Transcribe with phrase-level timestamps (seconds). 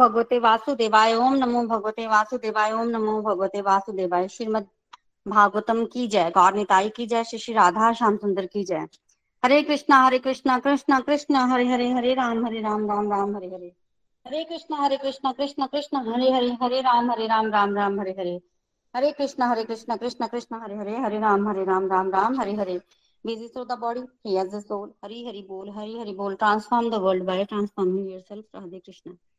[0.00, 4.66] भगवते वासुदेवाय, ओम नमो भगवते वासुदेवाय, ओम नमो भगवते वासुदेवाय। श्रीमद
[5.28, 8.88] भागवतम की जय गौर की जय, श्री श्री राधा श्याम सुंदर की जय।
[9.44, 13.46] Hare Krishna Hare Krishna Krishna, Krishna, Hare Hare Hare Ram Hare Ram Ram Ram, Hare
[13.46, 13.72] Hare.
[14.26, 18.12] Hare Krishna Hare Krishna, Krishna Krishna, Hare Hare Hare Ram Hare Ram Ram Ram, Hare
[18.12, 18.40] Hare.
[18.96, 22.54] Hare Krishna Hare Krishna, Krishna Krishna, Hare Hare Hare Ram Hare Ram Ram Ram, Hare
[22.54, 22.80] Hare.
[23.26, 26.36] Busy through the body he has the soul hari hari bol hari hari bol
[28.18, 29.29] transform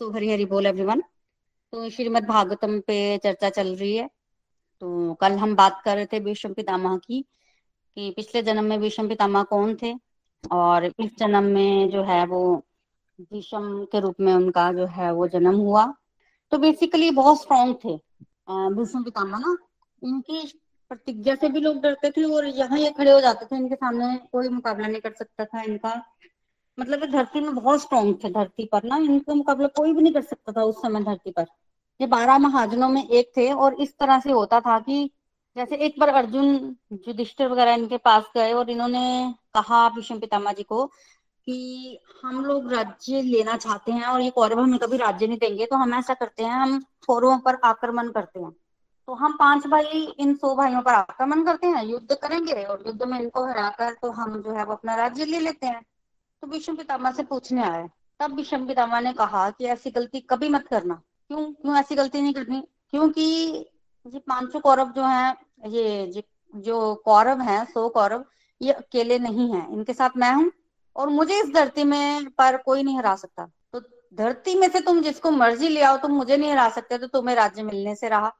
[0.00, 1.02] so hari hari bol everyone.
[1.72, 4.08] तो श्रीमद् भागवतम पे चर्चा चल रही है।
[4.82, 7.20] तो कल हम बात कर रहे थे भीष्म पितामह की,
[7.96, 9.94] कि पिछले जन्म में भीष्म पितामह कौन थे?
[10.44, 12.40] और इस जन्म में जो है वो
[13.20, 15.84] भीष्म के रूप में उनका जो है वो जन्म हुआ।
[16.52, 17.96] तो बेसिकली बहुत स्ट्रॉन्ग थे
[18.74, 19.56] भीष्म पितामह ना।
[20.02, 20.42] इनकी
[20.90, 24.16] प्रतिज्ञा से भी लोग डरते थे और यहाँ ये खड़े हो जाते थे। इनके सामने
[24.32, 25.94] कोई मुकाबला नहीं कर सकता था इनका।
[26.78, 30.22] मतलब धरती में बहुत स्ट्रॉन्ग थे, धरती पर ना, इनका मुकाबला कोई भी नहीं कर
[30.22, 31.46] सकता था उस समय धरती पर।
[32.00, 35.10] ये बारह महाजनों में एक थे और इस तरह से होता था कि
[35.56, 36.54] जैसे एक बार अर्जुन
[37.08, 42.72] युधिष्ठिर वगैरह इनके पास गए और इन्होंने कहा भीष्म पितामह जी को कि हम लोग
[42.72, 46.14] राज्य लेना चाहते हैं और ये कौरव हमें कभी राज्य नहीं देंगे तो हम ऐसा
[46.14, 48.50] करते हैं, हम कौरवों पर आक्रमण करते हैं।
[49.08, 53.02] तो हम पाँच भाई, इन सौ भाइयों पर आक्रमण करते हैं, युद्ध करेंगे और युद्ध
[53.02, 55.82] में इनको हराकर तो हम जो है वो अपना राज्य ले लेते हैं।
[56.44, 57.86] तो विष्णु पितामह से पूछने आए।
[58.20, 61.44] तब विष्णु पितामा ने कहा कि ऐसी गलती कभी मत करना। क्यों?
[61.52, 62.60] क्यों ऐसी गलती नहीं करनी?
[62.90, 63.22] क्योंकि
[64.06, 66.22] ये पाँचों कौरव जो हैं, ये
[66.56, 68.24] जो कौरव हैं, सौ कौरव,
[68.62, 70.52] ये अकेले नहीं हैं। इनके साथ मैं हूँ
[70.96, 73.80] और मुझे इस धरती में पर कोई नहीं हरा सकता। तो
[74.14, 77.36] धरती में से तुम जिसको मर्ज़ी ले आओ, तुम मुझे नहीं हरा सकते तो तुम्हें
[77.36, 78.32] राज्य मिलने से रहा।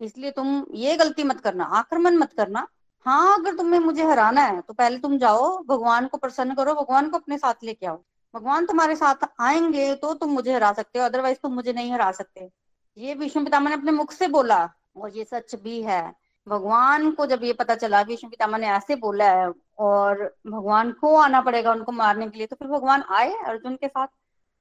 [0.00, 2.66] इसलिए तुम ये गलती मत करना, आक्रमण मत करना।
[3.06, 7.08] हाँ अगर तुम्हें मुझे हराना है तो पहले तुम जाओ, भगवान को प्रसन्न करो, भगवान
[7.10, 7.96] को अपने साथ लेके आओ।
[8.34, 12.10] भगवान तुम्हारे साथ आएँगे तो तुम मुझे हरा सकते हो अदरवाइज़ तुम मुझे नहीं हरा
[12.12, 12.48] सकते।
[12.96, 14.58] ये विष्णु पितामह ने अपने मुख से बोला,
[14.96, 16.02] और ये सच भी है।
[16.46, 21.14] भगवान को जब ये पता चला, विष्णु पितामह ने ऐसे बोला है, और भगवान को
[21.16, 24.06] आना पड़ेगा उनको मारने के लिए तो फिर भगवान आए अर्जुन के साथ।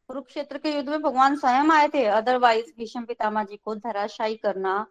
[0.10, 4.86] कुरुक्षेत्र के युद्ध में भगवान स्वयं आए थे। अदरवाइज़ भीष्म पितामह जी को धराशायी करना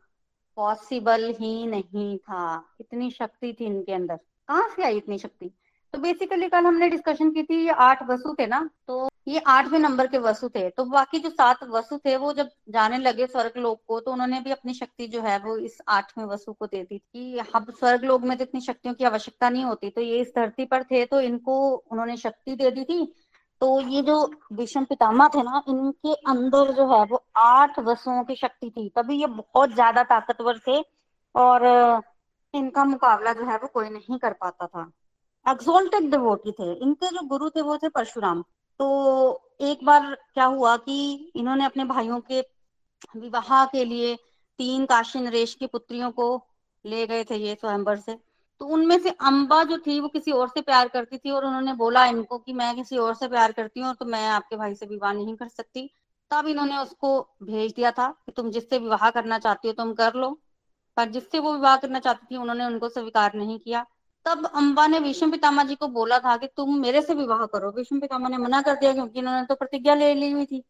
[0.59, 5.51] पॉसिबल ही नहीं था। इतनी शक्ति थी इनके अंदर। कहाँ से आई इतनी शक्ति?
[5.95, 8.69] तो बेसिकली कल हमने डिस्कशन की थी, ये आठ वसु थे ना?
[8.87, 12.51] तो ये आठवें नंबर के वसु थे। तो बाकी जो सात वसु थे, वो जब
[12.69, 16.25] जाने लगे स्वर्ग लोग को तो उन्होंने भी अपनी शक्ति जो है, वो इस आठवें
[16.25, 19.65] वसु को दे दी कि अब स्वर्ग लोग में तो इतनी शक्तियों की आवश्यकता नहीं
[19.65, 21.59] होती तो ये इस धरती पर थे तो इनको
[21.93, 23.13] उन्होंने शक्ति दे दी थी।
[23.61, 24.17] तो ये जो
[24.53, 29.21] विषम पितामह थे ना, इनके अंदर जो है वो आठ वसुओं की शक्ति थी। तभी
[29.21, 30.81] ये बहुत ज़्यादा ताकतवर थे
[31.35, 31.67] और
[32.55, 34.91] इनका मुकाबला जो है वो कोई नहीं कर पाता था।
[35.47, 38.43] एक्सोल्टेड डिवोटी थे। इनके जो गुरु थे वो थे परशुराम।
[38.81, 38.87] तो
[39.61, 42.41] एक बार क्या हुआ कि इन्होंने अपने भाइयों के
[43.17, 44.15] विवाह के लिए
[44.59, 46.27] तीन काशी नरेश की पुत्रियों को
[46.85, 48.19] ले गए थे ये स्वयंवर से।
[48.61, 51.75] तो उनमें से अम्बा जो थी, वो किसी और से प्यार करती थी और उन्होंने
[51.75, 54.87] बोला इनको कि मैं किसी और से प्यार करती हूँ तो मैं आपके भाई से
[54.87, 55.91] विवाह नहीं कर सकती।
[56.31, 60.15] तब इन्होंने उसको भेज दिया था कि तुम जिससे विवाह करना चाहती हो तुम कर
[60.15, 60.31] लो।
[60.97, 63.85] पर जिससे वो विवाह करना चाहती थी, उन्होंने उनको स्वीकार नहीं किया।
[64.27, 67.71] तब अम्बा ने विष्णु पितामा जी को बोला था कि तुम मेरे से विवाह करो।
[67.71, 70.63] विष्णु पितामा ने मना कर दिया क्योंकि इन्होंने तो प्रतिज्ञा ले ली हुई थी।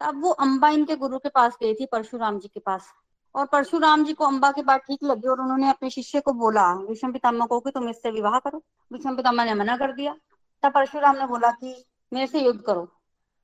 [0.00, 2.92] तब वो अम्बा इनके गुरु के पास गई थी, परशुराम जी के पास।
[3.36, 6.72] और परशुराम जी को अम्बा की बात ठीक लगी और उन्होंने अपने शिष्य को बोला
[6.80, 10.14] विषम पितामा को कि तुम इससे विवाह करो। विषम पितामा ने मना कर दिया।
[10.62, 11.74] तब परशुराम ने बोला कि
[12.12, 12.88] मेरे से युद्ध करो।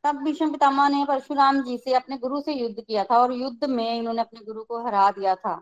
[0.05, 3.65] तब विषम पितामा ने परशुराम जी से अपने गुरु से युद्ध किया था और युद्ध
[3.65, 5.55] में इन्होंने अपने गुरु को हरा दिया था।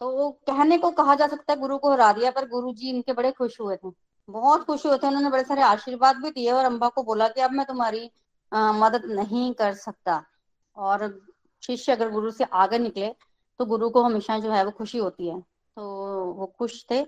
[0.00, 2.88] तो वो कहने को कहा जा सकता है गुरु को हरा दिया, पर गुरु जी
[2.90, 3.90] इनके बड़े खुश हुए थे।
[4.28, 7.40] बहुत खुश हुए थे। उन्होंने बड़े सारे आशीर्वाद भी दिए और अम्बा को बोला कि
[7.40, 8.10] अब मैं तुम्हारी
[8.52, 10.22] मदद नहीं कर सकता।
[10.76, 11.20] और
[11.62, 13.12] शिष्य अगर गुरु से आगे निकले
[13.60, 15.40] तो गुरु को हमेशा जो है वो खुशी होती है।
[15.76, 15.82] तो
[16.24, 17.06] वो खुश थे।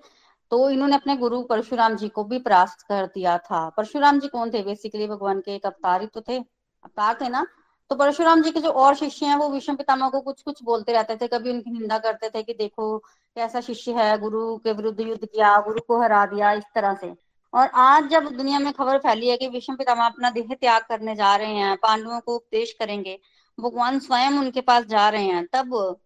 [0.50, 4.50] तो इन्होंने अपने गुरु परशुराम जी को भी परास्त कर दिया था। परशुराम जी कौन
[4.50, 4.62] थे?
[4.62, 6.38] बेसिकली भगवान के एक अवतार ही तो थे।
[6.84, 7.46] अवतार थे ना?
[7.90, 10.92] तो परशुराम जी के जो और शिष्य हैं वो विष्णु पितामह को कुछ कुछ बोलते
[10.92, 12.98] रहते थे। कभी उनकी निंदा करते थे कि देखो
[13.36, 17.14] कैसा शिष्य है, गुरु के विरुद्ध युद्ध किया, गुरु को हरा दिया, इस तरह से।
[17.54, 21.14] और आज जब दुनिया में खबर फैली है कि विष्णु पितामह अपना देह त्याग करने
[21.14, 23.18] जा रहे हैं, पांडवों को उपदेश करेंगे,
[23.60, 25.96] भगवान स्वयं उनके पास जा रहे हैं, तब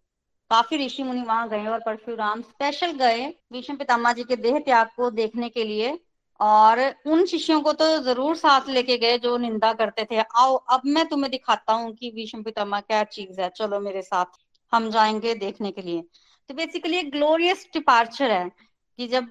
[0.51, 4.89] काफ़ी ऋषि मुनि वहाँ गए और परशुराम स्पेशल गए। विष्णु पितामह जी के देह त्याग
[4.97, 5.97] को देखने के लिए
[6.39, 10.81] और उन शिष्यों को तो ज़रूर साथ लेके गए जो निंदा करते थे। आओ अब
[10.85, 14.39] मैं तुम्हें दिखाता हूँ कि विष्णु पितामह क्या चीज़ है। चलो मेरे साथ
[14.73, 16.01] हम जाएँगे देखने के लिए।
[16.49, 18.49] तो बेसिकली एक ग्लोरियस डिपार्चर है
[18.99, 19.27] कि जब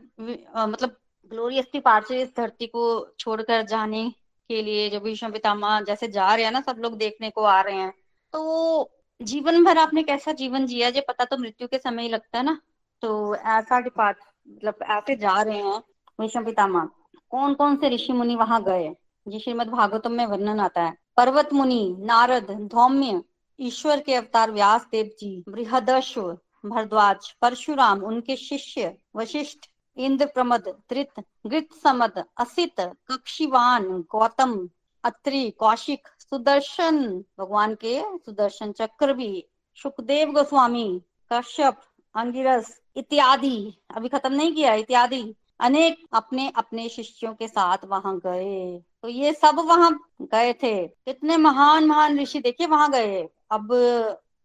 [0.57, 0.97] आ, मतलब
[1.31, 2.85] ग्लोरियस डिपार्चर इस धरती को
[3.19, 4.09] छोड़कर जाने
[4.51, 7.61] के लिए जब विष्णु पितामह जैसे जा रहे हैं ना सब लोग देखने को आ
[7.61, 7.93] रहे हैं
[8.33, 8.83] तो
[9.23, 10.91] जीवन भर आपने कैसा जीवन जिया?
[10.91, 12.61] जो पता तो मृत्यु के समय ही लगता है ना?
[13.03, 14.17] तो ऐसा डिपार्ट
[14.49, 15.83] मतलब ऐसे जा रहे हैं
[16.21, 16.89] विष्णु पितामह।
[17.31, 18.95] कौन कौन से ऋषि मुनि वहाँ गए?
[19.29, 23.23] जी श्रीमद भागवतम में वर्णन आता है। पर्वत मुनि, नारद, धौम्य,
[23.61, 29.59] ईश्वर के अवतार व्यास देव जी बृहदश्व भरद्वाज, परशुराम, उनके शिष्य, वशिष्ठ
[29.97, 34.69] इंद्र प्रमद त्रित गृत समद, असित, कक्षिवान, गौतम,
[35.05, 39.47] अत्रि, कौशिक सुदर्शन, भगवान के सुदर्शन चक्र भी,
[39.83, 41.03] सुखदेव गोस्वामी,
[41.33, 41.77] कश्यप,
[42.15, 48.83] अंगिरस इत्यादि, अभी खत्म नहीं किया, इत्यादि। अनेक अपने अपने शिष्यों के साथ वहाँ गए।
[49.03, 53.69] तो ये सब वहाँ गए थे। कितने महान महान ऋषि देखिए वहाँ गए। अब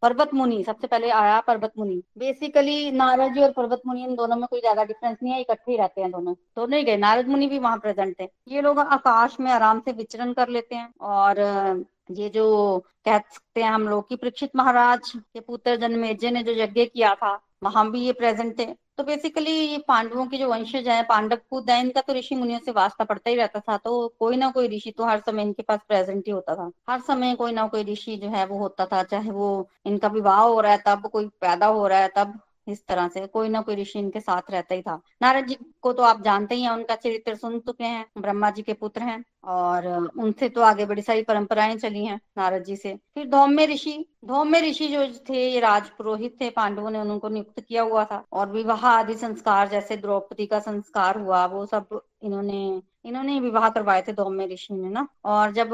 [0.04, 4.36] पर्वत मुनि सबसे पहले आया पर्वत मुनि बेसिकली नारद जी और पर्वत मुनि इन दोनों
[4.36, 7.28] में कोई ज़्यादा डिफरेंस नहीं है, इकट्ठे ही रहते हैं दोनों। दोनों ही गए, नारद
[7.28, 10.90] मुनि भी वहाँ प्रेजेंट थे। ये लोग आकाश में आराम से विचरण कर लेते हैं,
[11.02, 11.40] और
[12.12, 16.52] ये जो कह सकते हैं हम लोग की परीक्षित महाराज के पुत्र जन्मेजय ने जो
[16.54, 18.66] यज्ञ किया था, वहाँ भी ये प्रेजेंट थे।
[18.98, 22.60] तो बेसिकली ये पांडवों के जो वंशज है, पांडव खुद है, इनका तो ऋषि मुनियों
[22.60, 25.64] से वास्ता पड़ता ही रहता था तो कोई ना कोई ऋषि तो हर समय इनके
[25.64, 28.86] पास प्रेजेंट ही होता था। हर समय कोई ना कोई ऋषि जो है वो होता
[28.86, 32.40] था, चाहे वो इनका विवाह हो रहा है, तब कोई पैदा हो रहा है, तब
[32.68, 35.94] इस तरह से, कोई ना कोई ऋषि इनके साथ रहता ही था। नारद जी को
[35.94, 39.24] तो आप जानते ही हैं, उनका चरित्र सुन चुके हैं, ब्रह्मा जी के पुत्र हैं,
[39.44, 39.88] और
[40.20, 44.60] उनसे तो आगे बड़ी सारी परंपराएँ चली हैं नारद जी से। फिर धौम्य ऋषि धौम्य
[44.62, 48.52] ऋषि जो थे, ये राज पुरोहित थे, पांडवों ने उनको नियुक्त किया हुआ था, और
[48.52, 54.14] विवाह आदि संस्कार जैसे द्रौपदी का संस्कार हुआ, वो सब इन्होंने इन्होंने विवाह करवाए थे
[54.14, 55.70] धौम्य ऋषि ने ना। और जब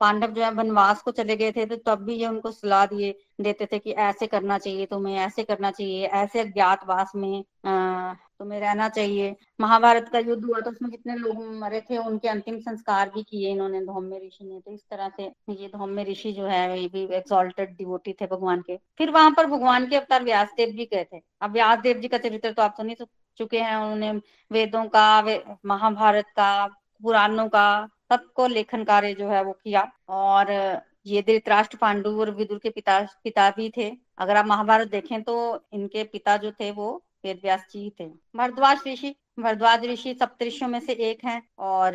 [0.00, 3.14] पांडव जो है वनवास को चले गए थे तो तब भी ये उनको सलाह दिए,
[3.40, 7.42] देते थे कि ऐसे करना चाहिए, तुम्हें ऐसे करना चाहिए, ऐसे अज्ञातवास में
[8.38, 12.58] तुम्हें रहना चाहिए। महाभारत का युद्ध हुआ तो उसमें कितने लोग मरे थे, उनके अंतिम
[12.60, 16.46] संस्कार भी किए इन्होंने धौम्य ऋषि ने। तो इस तरह से ये धौम्य ऋषि जो
[16.46, 20.70] है, ये भी एक्सॉल्टेड डिवोटी थे भगवान के। फिर वहाँ पर भगवान के अवतार व्यासदेव
[20.70, 22.94] जी गए थे। अब व्यासदेव जी का चरित्र तो आप सुन ही
[23.38, 24.12] चुके हैं उन्होंने
[24.50, 26.66] वेदों का वे, महाभारत का
[27.02, 27.66] पुराणों का
[28.12, 30.52] सबको लेखन कार्य जो है वो किया। और
[31.06, 35.34] ये धृतराष्ट्र पांडु और विदुर के पिता पिता भी थे। अगर आप महाभारत देखें तो
[35.72, 36.94] इनके पिता जो थे वो
[37.24, 41.92] वेद व्यास जी थे। भरद्वाज ऋषि भरद्वाज ऋषि सप्तऋषियों में से एक हैं और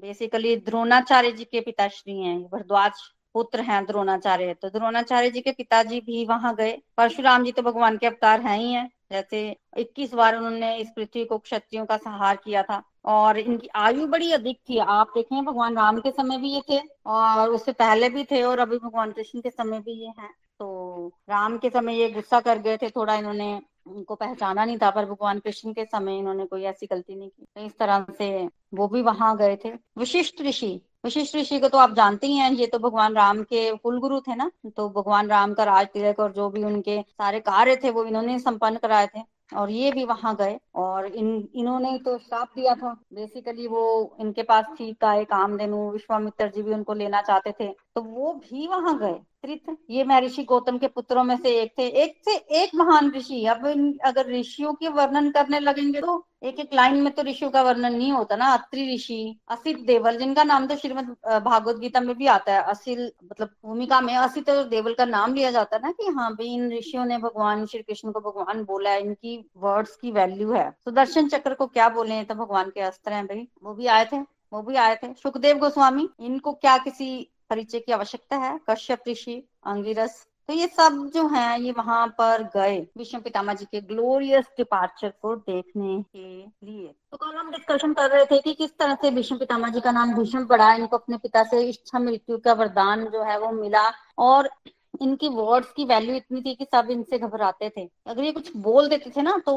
[0.00, 3.00] बेसिकली द्रोणाचार्य जी के पिताश्री हैं। भरद्वाज
[3.34, 7.96] पुत्र हैं द्रोणाचार्य। तो द्रोणाचार्य जी के पिताजी भी वहाँ गए। परशुराम जी तो भगवान
[7.96, 12.36] के अवतार हैं ही हैं। जैसे 21 बार उन्होंने इस पृथ्वी को क्षत्रियों का संहार
[12.36, 16.52] किया था और इनकी आयु बड़ी अधिक थी। आप देखें, भगवान राम के समय भी
[16.52, 20.12] ये थे और उससे पहले भी थे और अभी भगवान कृष्ण के समय भी ये
[20.18, 24.78] हैं। तो राम के समय ये गुस्सा कर गए थे, थोड़ा इन्होंने उनको पहचाना नहीं
[24.78, 28.06] था, पर भगवान कृष्ण के समय इन्होंने कोई ऐसी गलती नहीं की। तो इस तरह
[28.18, 32.36] से वो भी वहाँ गए थे। विशिष्ट ऋषि विशिष्ट ऋषि को तो आप जानते ही
[32.36, 34.50] हैं, ये तो भगवान राम के कुल गुरु थे ना?
[34.76, 38.38] तो भगवान राम का राज तिलक और जो भी उनके सारे कार्य थे, वो इन्होंने
[38.38, 39.22] संपन्न कराए थे।
[39.56, 44.42] और ये भी वहाँ गए और इन, इन्होंने तो श्राप दिया था। बेसिकली वो इनके
[44.42, 48.98] पास थी का कामधेनु, विश्वामित्र जी भी उनको लेना चाहते थे। तो वो भी वहाँ
[48.98, 53.10] गए। त्रित, ये महर्षि गौतम के पुत्रों में से एक थे। एक से एक महान
[53.10, 53.66] ऋषि। अब
[54.04, 57.94] अगर ऋषियों के वर्णन करने लगेंगे तो एक एक लाइन में तो ऋषियों का वर्णन
[57.94, 62.26] नहीं होता ना। अत्रि ऋषि, असित देवल, जिनका नाम तो श्रीमद भागवत गीता में भी
[62.28, 65.90] आता है। असिल मतलब भूमिका में असित और देवल का नाम लिया जाता है ना
[65.92, 69.96] कि हाँ भाई इन ऋषियों ने भगवान, श्री कृष्ण को भगवान बोला है। इनकी वर्ड्स
[69.96, 73.74] की वैल्यू है। सुदर्शन चक्र को क्या बोले तो भगवान के अस्त्र हैं भाई। वो
[73.74, 74.20] भी आए थे,
[74.52, 79.42] वो भी आए थे। सुखदेव गोस्वामी, इनको क्या किसी परिचय की आवश्यकता है, कश्यप ऋषि,
[79.66, 84.44] अंगिरस तो ये सब जो है, ये वहाँ पर गए विष्णु पितामा जी के ग्लोरियस
[84.56, 88.94] डिपार्चर को देखने के लिए। तो कल हम डिस्कशन कर रहे थे कि किस तरह
[88.94, 92.52] से विष्णु पितामा जी का नाम भीष्म पड़ा, इनको अपने पिता से इच्छा मृत्यु का
[92.52, 94.50] वरदान जो है वो मिला और
[94.94, 98.88] इनकी वर्ड्स की वैल्यू इतनी थी कि सब इनसे घबराते थे। अगर ये कुछ बोल
[98.88, 99.54] देते थे ना तो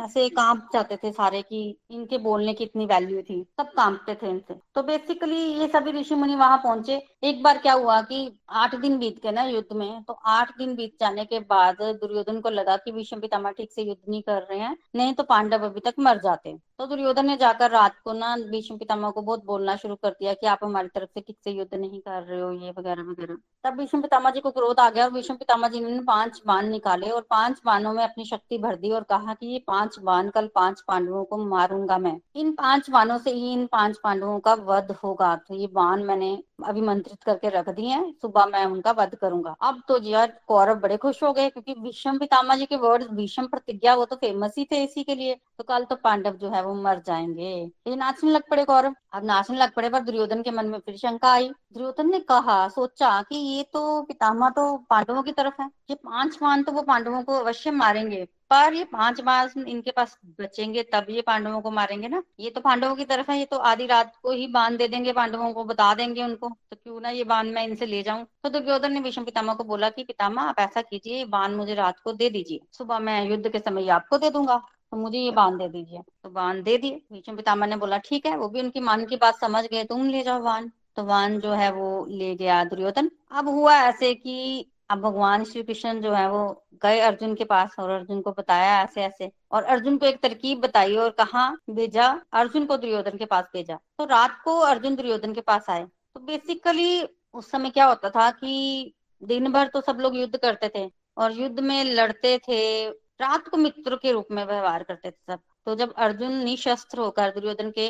[0.00, 4.30] ऐसे काँप जाते थे सारे कि इनके बोलने की इतनी वैल्यू थी। सब कांपते थे
[4.30, 8.74] इनसे। तो बेसिकली ये सभी ऋषि मुनि वहाँ पहुँचे। एक बार क्या हुआ कि आठ
[8.74, 12.50] दिन बीत गए ना युद्ध में तो आठ दिन बीत जाने के बाद दुर्योधन को
[12.50, 15.80] लगा कि विषम पितामा ठीक से युद्ध नहीं कर रहे हैं, नहीं तो पांडव अभी
[15.80, 19.76] तक मर जाते तो दुर्योधन ने जाकर रात को ना भीष्म पितामह को बहुत बोलना
[19.76, 22.50] शुरू कर दिया कि आप हमारी तरफ़ से ठीक से युद्ध नहीं कर रहे हो,
[22.52, 25.80] ये वगैरह वगैरह। तब भीष्म पितामह जी को क्रोध आ गया और भीष्म पितामा जी
[25.80, 29.46] ने पाँच बाण निकाले और पाँच बाणों में अपनी शक्ति भर दी और कहा कि
[29.46, 33.66] ये पाँच बाण कल पाँच पांडवों को मारूँगा मैं। इन पाँच बाणों से ही इन
[33.66, 36.32] पाँच पांडवों का वध होगा। तो ये बाण मैंने
[36.66, 40.96] अभिमंत्रित करके रख दिए हैं। सुबह मैं उनका वध करूँगा। अब तो यार कौरव बड़े
[40.96, 44.64] खुश हो गए क्योंकि भीष्म पितामा जी के वर्ड भीष्म प्रतिज्ञा, वो तो फ़ेमस ही
[44.64, 47.50] थे इसी के लिए। तो कल तो पांडव जो है वो मर जाएँगे।
[47.88, 50.96] ये नाचने लग पड़े कौरव। अब नाचने लग पड़े पर दुर्योधन के मन में फिर
[50.96, 55.70] शंका आई। दुर्योधन ने कहा, सोचा कि ये तो पितामा तो पांडवों की तरफ़ है।
[55.90, 60.18] ये पाँच मान तो वो पांडवों को अवश्य मारेंगे। पर ये पाँच बार इनके पास
[60.40, 63.56] बचेंगे, तब ये पांडवों को मारेंगे ना। ये तो पांडवों की तरफ़ है, ये तो
[63.56, 67.08] आधी रात को ही बाँध दे देंगे, पांडवों को बता देंगे उनको। तो क्यों ना
[67.10, 70.42] ये बाँध मैं इनसे ले जाऊँ। तो दुर्योधन ने भीष्म पितामा को बोला कि पितामा
[70.42, 73.88] आप ऐसा कीजिए, ये बाँध मुझे रात को दे दीजिए। सुबह मैं युद्ध के समय
[73.88, 77.66] आपको दे दूँगा। तो मुझे ये बाँध दे दीजिए। तो बाँध दे दिए। भीष्म पितामा
[77.66, 80.40] ने बोला, ठीक है, वो भी उनकी मान की बात समझ गए, तुम ले जाओ
[80.40, 85.44] बाँध। तो वान जो है वो ले गया दुर्योधन। अब हुआ ऐसे कि अब भगवान
[85.44, 89.30] श्री कृष्ण जो है वो गए अर्जुन के पास और अर्जुन को बताया ऐसे ऐसे।
[89.52, 93.78] और अर्जुन को एक तरकीब बताई और कहा, भेजा, अर्जुन को दुर्योधन के पास भेजा।
[93.98, 97.02] तो रात को अर्जुन दुर्योधन के पास आए। तो बेसिकली
[97.34, 101.32] उस समय क्या होता था कि दिन भर तो सब लोग युद्ध करते थे और
[101.32, 105.74] युद्ध में लड़ते थे, रात को मित्रों के रूप में व्यवहार करते थे सब। तो
[105.76, 107.88] जब अर्जुन निशस्त्र होकर दुर्योधन के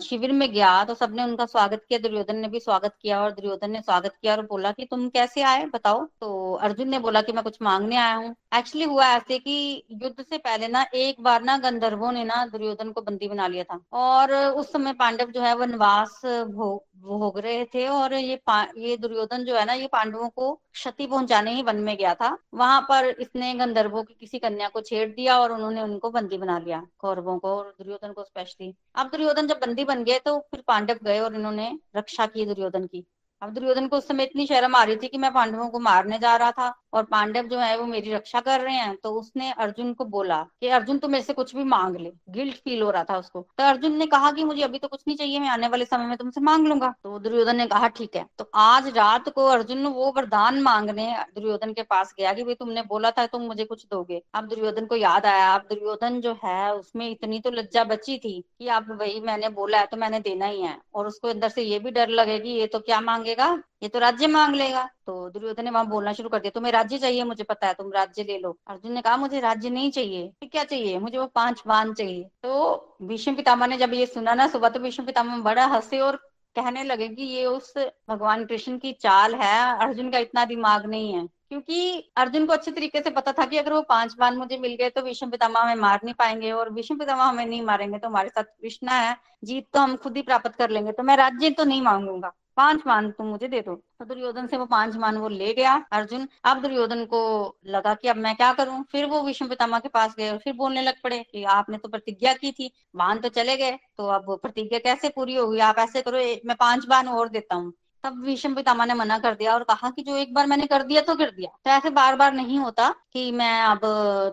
[0.00, 3.70] शिविर में गया तो सबने उनका स्वागत किया। दुर्योधन ने भी स्वागत किया और दुर्योधन
[3.70, 6.04] ने स्वागत किया और बोला कि तुम कैसे आए बताओ?
[6.20, 10.22] तो अर्जुन ने बोला कि मैं कुछ मांगने आया हूँ। एक्चुअली हुआ ऐसे कि युद्ध
[10.22, 13.80] से पहले ना, एक बार ना गंधर्वों ने ना दुर्योधन को बंदी बना लिया था।
[13.94, 18.38] और उस समय पांडव जो है, वनवास भोग भोग रहे थे और ये
[18.78, 22.36] ये दुर्योधन जो है ना, ये पांडवों को क्षति पहुँचाने ही वन में गया था।
[22.54, 26.58] वहाँ पर इसने गंधर्वों की किसी कन्या को छेड़ दिया और उन्होंने उनको बंदी बना
[26.58, 30.62] लिया। कौरवों को और दुर्योधन को स्पेशली अब दुर्योधन जब बंदी बन गए तो फिर
[30.66, 33.04] पांडव गए और इन्होंने रक्षा की दुर्योधन की।
[33.42, 36.18] अब दुर्योधन को उस समय इतनी शर्म आ रही थी कि मैं पांडवों को मारने
[36.18, 39.52] जा रहा था और पांडव जो है वो मेरी रक्षा कर रहे हैं। तो उसने
[39.52, 42.90] अर्जुन को बोला कि, अर्जुन, तू मेरे से कुछ भी मांग ले। गिल्ट फील हो
[42.90, 45.48] रहा था उसको। तो अर्जुन ने कहा कि, मुझे अभी तो कुछ नहीं चाहिए, मैं
[45.48, 48.88] आने वाले समय में तुमसे मांग लूँगा। तो दुर्योधन ने कहा, ठीक है। तो आज
[48.96, 53.26] रात को अर्जुन वो वरदान मांगने दुर्योधन के पास गया कि, भाई, तुमने बोला था,
[53.26, 57.40] तुम मुझे कुछ दोगे। अब दुर्योधन को याद आया। अब दुर्योधन जो है, उसमें इतनी
[57.40, 60.78] तो लज्जा बची थी कि अब, भाई, मैंने बोला है तो मैंने देना ही है।
[60.94, 63.00] और उसको अंदर से ये भी डर लगेगी ये तो क्या
[63.30, 66.72] मांगेगा, ये तो राज्य मांग लेगा। तो दुर्योधन ने वहाँ बोलना शुरू कर दिया, तुम्हें
[66.72, 69.90] राज्य चाहिए मुझे पता है, तुम राज्य ले लो। अर्जुन ने कहा, मुझे राज्य नहीं
[69.90, 70.98] चाहिए। क्या चाहिए?
[70.98, 74.80] मुझे वो पाँच बाण चाहिए। तो भीष्म पितामह ने जब ये सुना ना सुबह तो
[74.80, 76.16] भीष्म पितामह बड़ा हंसे और
[76.56, 77.74] कहने लगे कि ये उस
[78.08, 82.70] भगवान कृष्ण की चाल है, अर्जुन का इतना दिमाग नहीं है। क्योंकि अर्जुन को अच्छे
[82.70, 85.60] तरीके से पता था कि अगर वो पाँच बाण मुझे मिल गए तो विष्णु पितामह
[85.60, 89.16] हमें मार नहीं पाएँगे और विष्णु पितामह हमें नहीं मारेंगे। तो हमारे साथ कृष्णा है,
[89.44, 92.82] जीत तो हम खुद ही प्राप्त कर लेंगे। तो मैं राज्य तो नहीं मांगूँगा। पाँच
[92.86, 96.26] मान तुम मुझे दे दो। तो दुर्योधन से वो पाँच मान वो ले गया। अर्जुन,
[96.44, 97.20] अब दुर्योधन को
[97.66, 98.82] लगा कि अब मैं क्या करूँ?
[98.92, 101.88] फिर वो विष्णु पितामह के पास गए और फिर बोलने लग पड़े कि आपने तो
[101.88, 106.02] प्रतिज्ञा की थी बाण तो चले गए। तो अब प्रतिज्ञा कैसे पूरी होगी आप ऐसे
[106.02, 107.72] करो मैं पाँच बाण और देता हूँ।
[108.04, 110.82] तब विषम पितामा ने मना कर दिया और कहा कि जो एक बार मैंने कर
[110.82, 113.80] दिया तो कर दिया। तो ऐसे बार बार नहीं होता कि मैं अब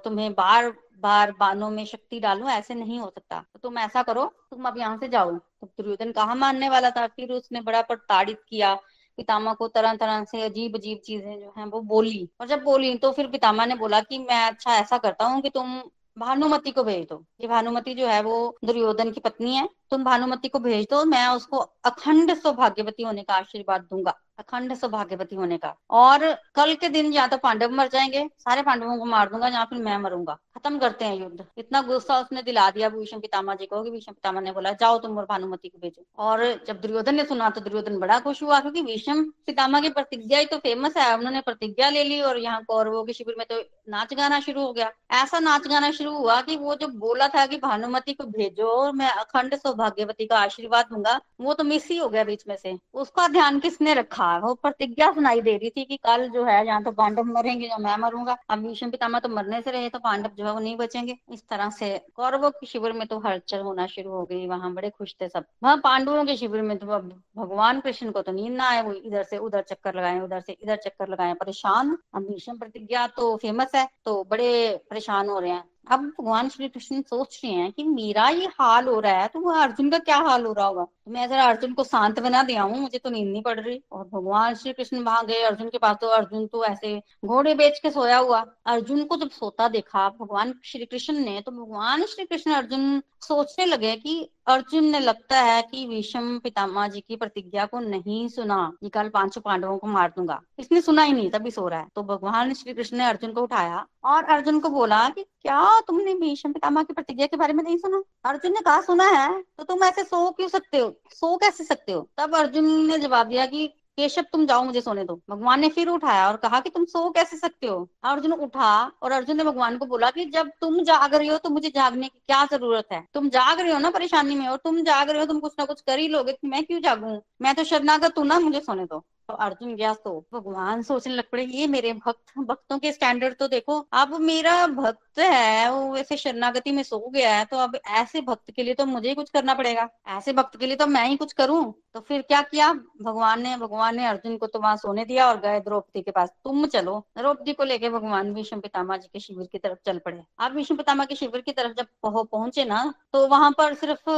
[0.04, 0.72] तुम्हें बार
[1.04, 4.78] बार बानों में शक्ति डालू, ऐसे नहीं हो सकता। तो तुम ऐसा करो, तुम अब
[4.78, 7.08] यहाँ से जाओ। तो दुर्योधन कहा मानने वाला था?
[7.08, 8.74] फिर उसने बड़ा प्रताड़ित किया।
[9.18, 12.96] पितामा को तरह तरह से अजीब अजीब चीज़ें जो है, वो बोली। और जब बोली
[12.96, 15.82] तो फिर पितामा ने बोला कि मैं अच्छा ऐसा करता हूँ कि तुम
[16.18, 20.48] भानुमति को भेज दो। ये भानुमति जो है, वो दुर्योधन की पत्नी है। तुम भानुमति
[20.48, 25.76] को भेज दो, मैं उसको अखंड सौभाग्यवती होने का आशीर्वाद दूँगा। अखंड सौभाग्यवती होने का।
[25.90, 29.66] और कल के दिन या तो पांडव मर जाएँगे, सारे पांडवों को मार दूँगा, या
[29.66, 33.66] फिर मैं मरूँगा। खत्म करते हैं युद्ध। इतना गुस्सा उसने दिला दिया, भीष्म पितामा जी
[33.66, 37.16] को। कि भीष्म पितामा ने बोला, जाओ तुम और भानुमति को भेजो। और जब दुर्योधन
[37.16, 40.98] ने सुना तो दुर्योधन बड़ा खुश हुआ, क्योंकि भीष्म पितामा की प्रतिज्ञा ही तो फ़ेमस
[40.98, 44.62] है। उन्होंने प्रतिज्ञा ले ली और यहाँ कौरवों के शिविर में तो नाच गाना शुरू
[44.62, 48.24] हो गया। ऐसा नाच गाना शुरू हुआ कि वो जो बोला था कि भानुमति को
[48.24, 52.44] भेजो और मैं अखंड सौभाग्यवती का आशीर्वाद दूँगा, वो तो मिस ही हो गया बीच
[52.48, 54.27] में से। उसका ध्यान किसने रखा?
[54.30, 57.68] था वो प्रतिज्ञा सुनाई दे रही थी कि कल जो है यहाँ तो पांडव मरेंगे
[57.68, 60.60] या मैं मरूँगा। अब भीष्म पितामह तो मरने से रहे तो पांडव जो है, वो
[60.60, 64.48] नहीं बचेंगे। इस तरह से कौरवों के शिविर में तो हलचल होना शुरू हो गई।
[64.48, 68.32] वहाँ बड़े खुश थे सब। वहाँ पांडवों के शिविर में तो भगवान कृष्ण को तो
[68.32, 71.98] नींद ना आए, वो इधर से उधर चक्कर लगाए, उधर से इधर चक्कर लगाए। परेशान।
[72.16, 76.68] अब भीष्म प्रतिज्ञा तो फ़ेमस है तो बड़े परेशान हो रहे हैं। अब भगवान श्री
[76.70, 80.18] कृष्ण सोच रहे हैं कि मेरा ये हाल हो रहा है तो अर्जुन का क्या
[80.18, 80.84] हाल हो रहा होगा?
[80.84, 83.82] तो मैं जरा अर्जुन को शांत बना दिया हूँ मुझे तो नींद नहीं पड़ रही।
[83.92, 87.80] और भगवान श्री कृष्ण वहाँ गए, अर्जुन के पास तो अर्जुन तो ऐसे घोड़े बेच
[87.80, 92.26] के सोया हुआ। अर्जुन को जब सोता देखा, भगवान श्री कृष्ण ने तो भगवान श्री
[92.26, 97.66] कृष्ण अर्जुन सोचने लगे कि अर्जुन ने लगता है कि विषम पितामा जी की प्रतिज्ञा
[97.66, 101.52] को नहीं सुना ये कल पाँचों पांडवों को मार दूँगा। इसने सुना ही नहीं, तभी
[101.52, 105.10] सो रहा है। तो भगवान श्री कृष्ण ने अर्जुन को उठाया और अर्जुन को बोला
[105.10, 108.04] कि क्या तुमने भीष्म पितामह की प्रतिज्ञा के बारे में नहीं सुना?
[108.26, 111.02] अर्जुन ने कहा, सुना है। तो तुम ऐसे सो क्यों सकते हो?
[111.10, 112.10] सो कैसे सकते हो?
[112.18, 115.90] तब अर्जुन ने जवाब दिया कि केशव, तुम जाओ मुझे सोने दो। भगवान ने फिर
[115.90, 117.78] उठाया और कहा कि तुम सो कैसे सकते हो?
[118.04, 118.70] अर्जुन उठा
[119.02, 122.08] और अर्जुन ने भगवान को बोला कि जब तुम जाग रहे हो तो मुझे जागने
[122.08, 123.06] की क्या ज़रूरत है?
[123.14, 125.66] तुम जाग रहे हो ना परेशानी में और तुम जाग रहे हो, तुम कुछ ना
[125.66, 127.22] कुछ कर ही लोगे मैं क्यों जागू?
[127.42, 131.44] मैं तो शरणागत तू ना, मुझे सोने दो। अर्जुन, गया तो भगवान सोचने लग पड़े,
[131.44, 136.72] ये मेरे भक्त, भक्तों के स्टैंडर्ड तो देखो, अब मेरा भक्त है, वो वैसे शरणागति
[136.72, 139.54] में सो गया है तो अब ऐसे भक्त के लिए तो मुझे ही कुछ करना
[139.54, 141.74] पड़ेगा। ऐसे भक्त के लिए तो मैं ही कुछ करूँ?
[141.94, 142.72] तो फिर क्या किया?
[143.02, 146.30] भगवान ने भगवान ने अर्जुन को तो वहाँ सोने दिया और गए द्रौपदी के पास।
[146.44, 150.24] तुम चलो। द्रौपदी को लेके भगवान विष्णु पितामा जी के शिविर की तरफ़ चल पड़े।
[150.40, 154.10] अब विष्णु पितामा के शिविर की तरफ़ जब पहुँचे ना तो वहाँ पर सिर्फ़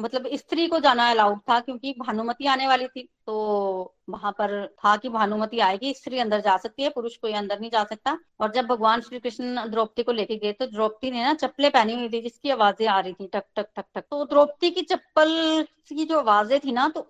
[0.00, 4.96] मतलब स्त्री को जाना अलाउड था, क्योंकि भानुमति आने वाली थी। तो वहाँ पर था
[4.96, 8.52] कि भानुमति आएगी, स्त्री अंदर जा सकती है, पुरुष कोई अंदर नहीं जा सकता। और
[8.52, 12.08] जब भगवान श्री कृष्ण द्रौपदी को लेके गए तो द्रौपदी ने ना चप्पलें पहनी हुई
[12.08, 16.04] थी, जिसकी आवाज़ें आ रही थी, टक टक टक टक। तो द्रौपदी की चप्पल की
[16.04, 17.00] जो आवाज़ें थी ना तो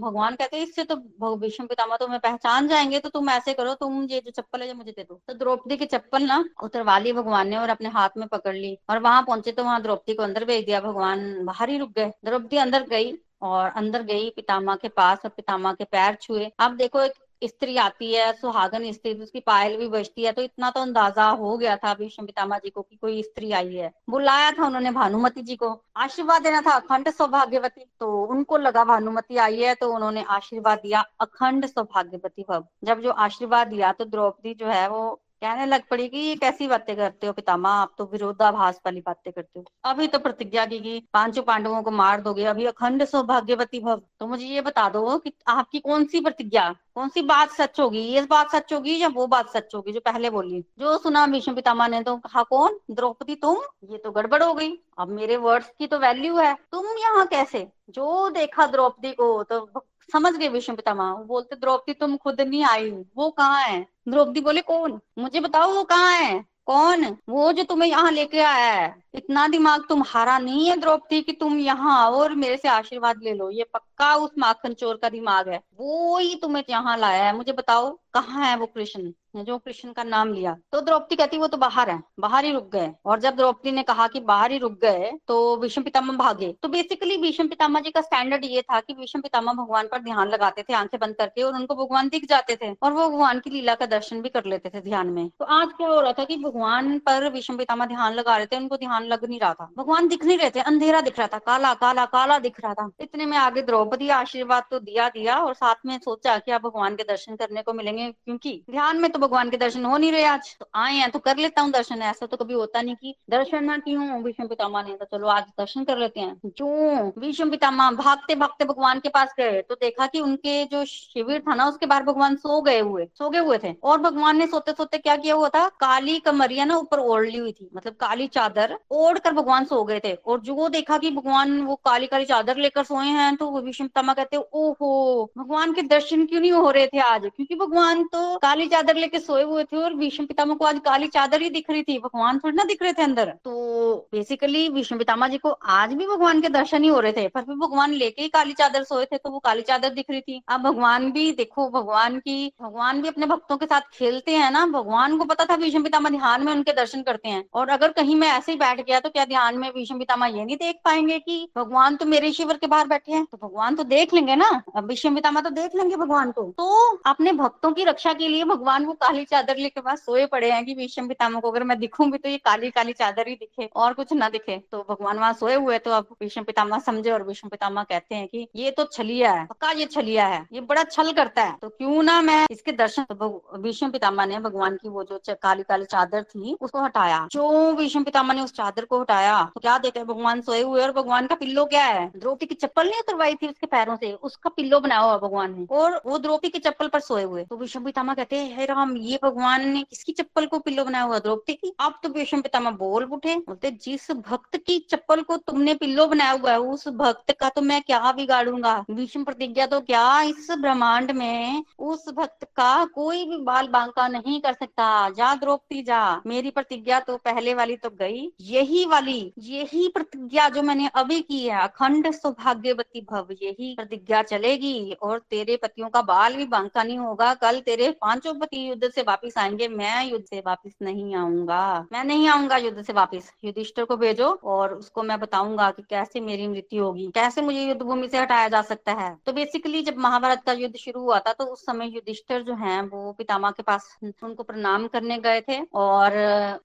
[0.00, 4.04] भगवान कहते हैं, इससे तो विष्णु पितामा तुम्हें पहचान जाएँगे तो तुम ऐसे करो, तुम
[4.04, 7.12] ये जो चप्पल है जो मुझे दे दो। तो द्रौपदी की चप्पल ना उतरवा ली
[7.14, 10.22] भगवान ने और अपने हाथ में पकड़ ली। और वहाँ पहुँचे तो वहाँ द्रौपदी को
[10.22, 14.76] अंदर भेज दिया, भगवान बाहर ही रुक गए। द्रौपदी अंदर गई और अंदर गई पितामा
[14.76, 19.12] के पास और पितामा के पैर छुए। अब देखो एक स्त्री आती है, सुहागन स्त्री,
[19.14, 22.70] उसकी पायल भी बजती है तो इतना तो अंदाज़ा हो गया था भीष्म पितामा जी
[22.70, 26.70] को कि कोई स्त्री आई है। बुलाया था उन्होंने भानुमति जी को, आशीर्वाद देना था,
[26.72, 32.64] अखंड सौभाग्यवती। तो उनको लगा भानुमति आई है तो उन्होंने आशीर्वाद दिया, अखंड सौभाग्यवती भव।
[32.84, 36.66] जब जो आशीर्वाद दिया तो द्रौपदी जो है, वो कहने लग पड़ी कि ये कैसी
[36.68, 40.78] बातें करते हो पितामा आप तो विरोधाभास वाली बातें करते हो। अभी तो प्रतिज्ञा की
[40.78, 45.18] कि पाँचों पांडवों को मार दोगे, अभी अखंड सौभाग्यवती भव। तो मुझे ये बता दो
[45.18, 46.74] कि आपकी कौन सी प्रतिज्ञा?
[46.94, 48.00] कौन सी बात सच होगी?
[48.00, 50.64] ये बात सच होगी या वो बात सच होगी जो पहले बोली?
[50.78, 52.78] जो सुना भीष्म पितामा ने तो कहा, कौन?
[52.90, 53.56] द्रौपदी तुम?
[53.90, 57.68] ये तो गड़बड़ हो गई। अब मेरे वर्ड्स की तो वैल्यू है। तुम यहाँ कैसे?
[57.90, 61.12] जो देखा द्रौपदी को तो समझ गए विष्णु पितामह?
[61.26, 63.86] बोलते, द्रौपदी, तुम खुद नहीं आई वो कहाँ है?
[64.08, 65.00] द्रौपदी बोले, कौन?
[65.18, 66.44] मुझे बताओ वो कहाँ है?
[66.66, 67.04] कौन?
[67.28, 69.01] वो जो तुम्हें यहाँ लेके आया है?
[69.14, 73.32] इतना दिमाग तुम्हारा नहीं है द्रौपदी कि तुम यहाँ आओ और मेरे से आशीर्वाद ले
[73.34, 77.36] लो। ये पक्का उस माखन चोर का दिमाग है। वो ही तुम्हें यहाँ लाया है,
[77.36, 79.12] मुझे बताओ कहाँ है वो कृष्ण?
[79.36, 82.68] जो कृष्ण का नाम लिया। तो द्रौपदी कहती, वो तो बाहर है, बाहर ही रुक
[82.72, 86.52] गए। और जब द्रौपदी ने कहा कि बाहर ही रुक गए तो विष्णु पितामह भागे।
[86.62, 90.28] तो बेसिकली विष्णु पितामह जी का स्टैंडर्ड ये था कि विष्णु पितामह भगवान पर ध्यान
[90.28, 93.50] लगाते थे, आँखें बंद करके और उनको भगवान दिख जाते थे और वो भगवान की
[93.50, 96.24] लीला का दर्शन भी कर लेते थे ध्यान में। तो आज क्या हो रहा था
[96.24, 99.68] कि भगवान पर विष्णु पितामह ध्यान लगा रहे थे, उनको ध्यान लग नहीं रहा था।
[99.78, 102.88] भगवान दिख नहीं रहे थे, अंधेरा दिख रहा था, काला काला काला दिख रहा था।
[103.00, 106.96] इतने में आगे द्रौपदी आशीर्वाद तो दिया दिया और साथ में सोचा कि आप भगवान
[106.96, 110.24] के दर्शन करने को मिलेंगे, क्योंकि ध्यान में तो भगवान के दर्शन हो नहीं रहे
[110.26, 113.14] आज। तो आए हैं तो कर लेता हूँ दर्शन, ऐसा तो कभी होता नहीं की
[113.30, 117.12] दर्शन ना की हूँ विष्णु पितामा ने। तो चलो आज दर्शन कर लेते हैं। जो
[117.18, 121.54] विष्णु पितामा भागते भागते भगवान के पास गए तो देखा कि उनके जो शिविर था
[121.54, 124.72] ना, उसके बाहर भगवान सो गए हुए, सो गए हुए थे। और भगवान ने सोते
[124.72, 125.66] सोते क्या किया हुआ था?
[125.80, 129.82] काली कमरिया ना ऊपर ओढ़ ली हुई थी मतलब काली चादर ओढ़ कर भगवान सो
[129.84, 133.50] गए थे। और जो देखा कि भगवान वो काली काली चादर लेकर सोए हैं तो
[133.60, 137.22] विष्णु पितामा कहते, ओहो, भगवान के दर्शन क्यों नहीं हो रहे थे आज?
[137.26, 141.06] क्योंकि भगवान तो काली चादर लेकर सोए हुए थे और भीष्म पितामा को आज काली
[141.08, 144.98] चादर ही दिख रही थी। भगवान थोड़ी ना दिख रहे थे अंदर। तो बेसिकली भीष्म
[144.98, 147.92] पितामा जी को आज भी भगवान के दर्शन ही हो रहे थे, पर फिर भगवान
[147.92, 151.10] लेके ही काली चादर सोए थे तो वो काली चादर दिख रही थी। अब भगवान
[151.12, 155.24] भी देखो, भगवान की, भगवान भी अपने भक्तों के साथ खेलते हैं ना, भगवान को
[155.24, 158.52] पता था भीष्म पितामा ध्यान में उनके दर्शन करते हैं। और अगर कहीं मैं ऐसे
[158.52, 161.96] ही बैठ किया तो क्या ध्यान में भीष्म पितामह ये नहीं देख पाएँगे कि भगवान
[161.96, 163.24] तो मेरे शिविर के बाहर बैठे हैं?
[163.24, 166.96] तो भगवान तो देख लेंगे ना। अब भीष्म पितामह तो देख लेंगे भगवान को। तो
[167.06, 170.64] अपने भक्तों की रक्षा के लिए भगवान वो काली चादर लेके पास सोए पड़े हैं
[170.66, 173.68] कि भीष्म पितामह को अगर मैं दिखूं भी तो ये काली काली चादर ही दिखे
[173.76, 177.22] और कुछ ना दिखे। तो भगवान वहाँ सोए हुए तो अब भीष्म पितामह समझे और
[177.22, 180.82] भीष्म पितामह कहते हैं कि ये तो छलिया है, पक्का ये छलिया है, ये बड़ा
[180.84, 184.88] छल करता है। तो क्यों ना मैं इसके दर्शन तो भीष्म पितामह ने भगवान की
[184.88, 189.00] वो जो काली काली चादर थी उसको हटाया। जो भीष्म पितामह ने उस चादर को
[189.00, 192.12] हटाया। तो क्या देखा भगवान सोए हुए और भगवान का पिल्लो क्या है?
[192.16, 194.12] द्रौपदी की चप्पल नहीं उतरवाई थी उसके पैरों से?
[194.12, 197.56] उसका पिल्लो बनाया हुआ भगवान ने। और वो द्रौपदी की चप्पल पर सोए हुए। तो
[197.56, 201.18] भीष्म पितामह कहते हैं राम, ये भगवान ने किसकी चप्पल को पिल्लो बनाया हुआ?
[201.18, 201.72] द्रौपदी की?
[201.80, 206.30] अब तो विष्णु पितामा बोल उठे। बोलते, जिस भक्त की चप्पल को तुमने पिल्लो बनाया
[206.30, 208.84] हुआ है, उस भक्त का तो मैं क्या बिगाड़ूँगा?
[208.90, 214.40] भीष्म प्रतिज्ञा तो क्या इस ब्रह्मांड में उस भक्त का कोई भी बाल बांका नहीं
[214.40, 215.10] कर सकता?
[215.10, 220.62] जा द्रौपदी, जा। मेरी प्रतिज्ञा तो पहले वाली तो गई। यही वाली, यही प्रतिज्ञा जो
[220.62, 226.36] मैंने अभी की है, अखंड सौभाग्यवती भव, यही प्रतिज्ञा चलेगी और तेरे पतियों का बाल
[226.36, 230.42] भी बांका नहीं होगा। कल तेरे पाँचों पति युद्ध से वापिस आएँगे, मैं युद्ध से
[230.46, 231.62] वापिस नहीं आऊँगा।
[231.92, 236.20] मैं नहीं आऊँगा युद्ध से वापिस। युधिष्ठर को भेजो और उसको मैं बताऊँगा कि कैसे
[236.20, 239.96] मेरी मृत्यु होगी, कैसे मुझे युद्ध भूमि से हटाया जा सकता है। तो बेसिकली जब
[239.98, 243.62] महाभारत का युद्ध शुरू हुआ था तो उस समय युधिष्ठर जो है, वो पितामा के
[243.62, 246.12] पास उनको प्रणाम करने गए थे और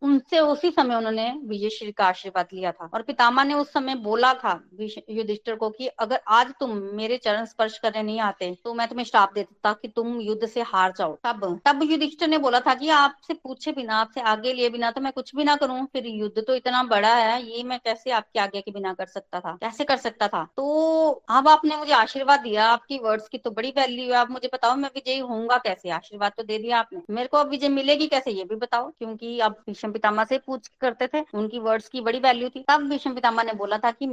[0.01, 3.95] उनसे उसी समय उन्होंने विजय श्री का आशीर्वाद लिया था। और पितामा ने उस समय
[4.01, 8.73] बोला था युधिष्ठर को कि अगर आज तुम मेरे चरण स्पर्श करने नहीं आते तो
[8.73, 12.37] मैं तुम्हें श्राप दे देता कि तुम युद्ध से हार जाओ। तब तब युधिष्ठर ने
[12.37, 15.55] बोला था कि आपसे पूछे बिना, आपसे आगे लिए बिना तो मैं कुछ भी ना
[15.55, 19.05] करूँ, फिर युद्ध तो इतना बड़ा है, ये मैं कैसे आपके आगे के बिना कर
[19.07, 19.57] सकता था?
[19.61, 20.43] कैसे कर सकता था?
[20.57, 24.49] तो अब आपने मुझे आशीर्वाद दिया, आपकी वर्ड्स की तो बड़ी वैल्यू है, आप मुझे
[24.53, 25.89] बताओ मैं विजयी होऊँगा कैसे?
[25.91, 28.89] आशीर्वाद तो दे दिया आपने। मेरे को अब विजय मिलेगी कैसे, ये भी बताओ?
[28.89, 32.87] क्योंकि आप भीष्म पितामा से पूछ करते थे, उनकी वर्ड्स की बड़ी वैल्यू थी। तब
[32.89, 34.07] भीष्म पितामा ने बोला था कि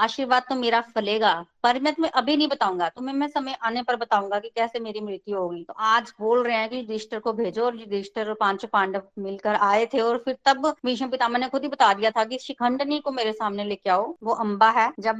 [0.00, 1.32] आशीर्वाद तो मेरा फलेगा,
[1.64, 5.00] पर मैं तुम्हें अभी नहीं बताऊँगा। तुम्हें मैं समय आने पर बताऊँगा कि कैसे मेरी
[5.00, 8.68] मृत्यु होगी तो आज बोल रहे हैं कि युधिष्ठर को भेजो और युधिष्ठर और पाँचों
[8.68, 12.24] पांडव मिलकर आए थे और फिर तब भीष्म पितामह ने खुद ही बता दिया था
[12.24, 15.18] कि शिखंडनी को मेरे सामने लेके आओ। वो अम्बा है। जब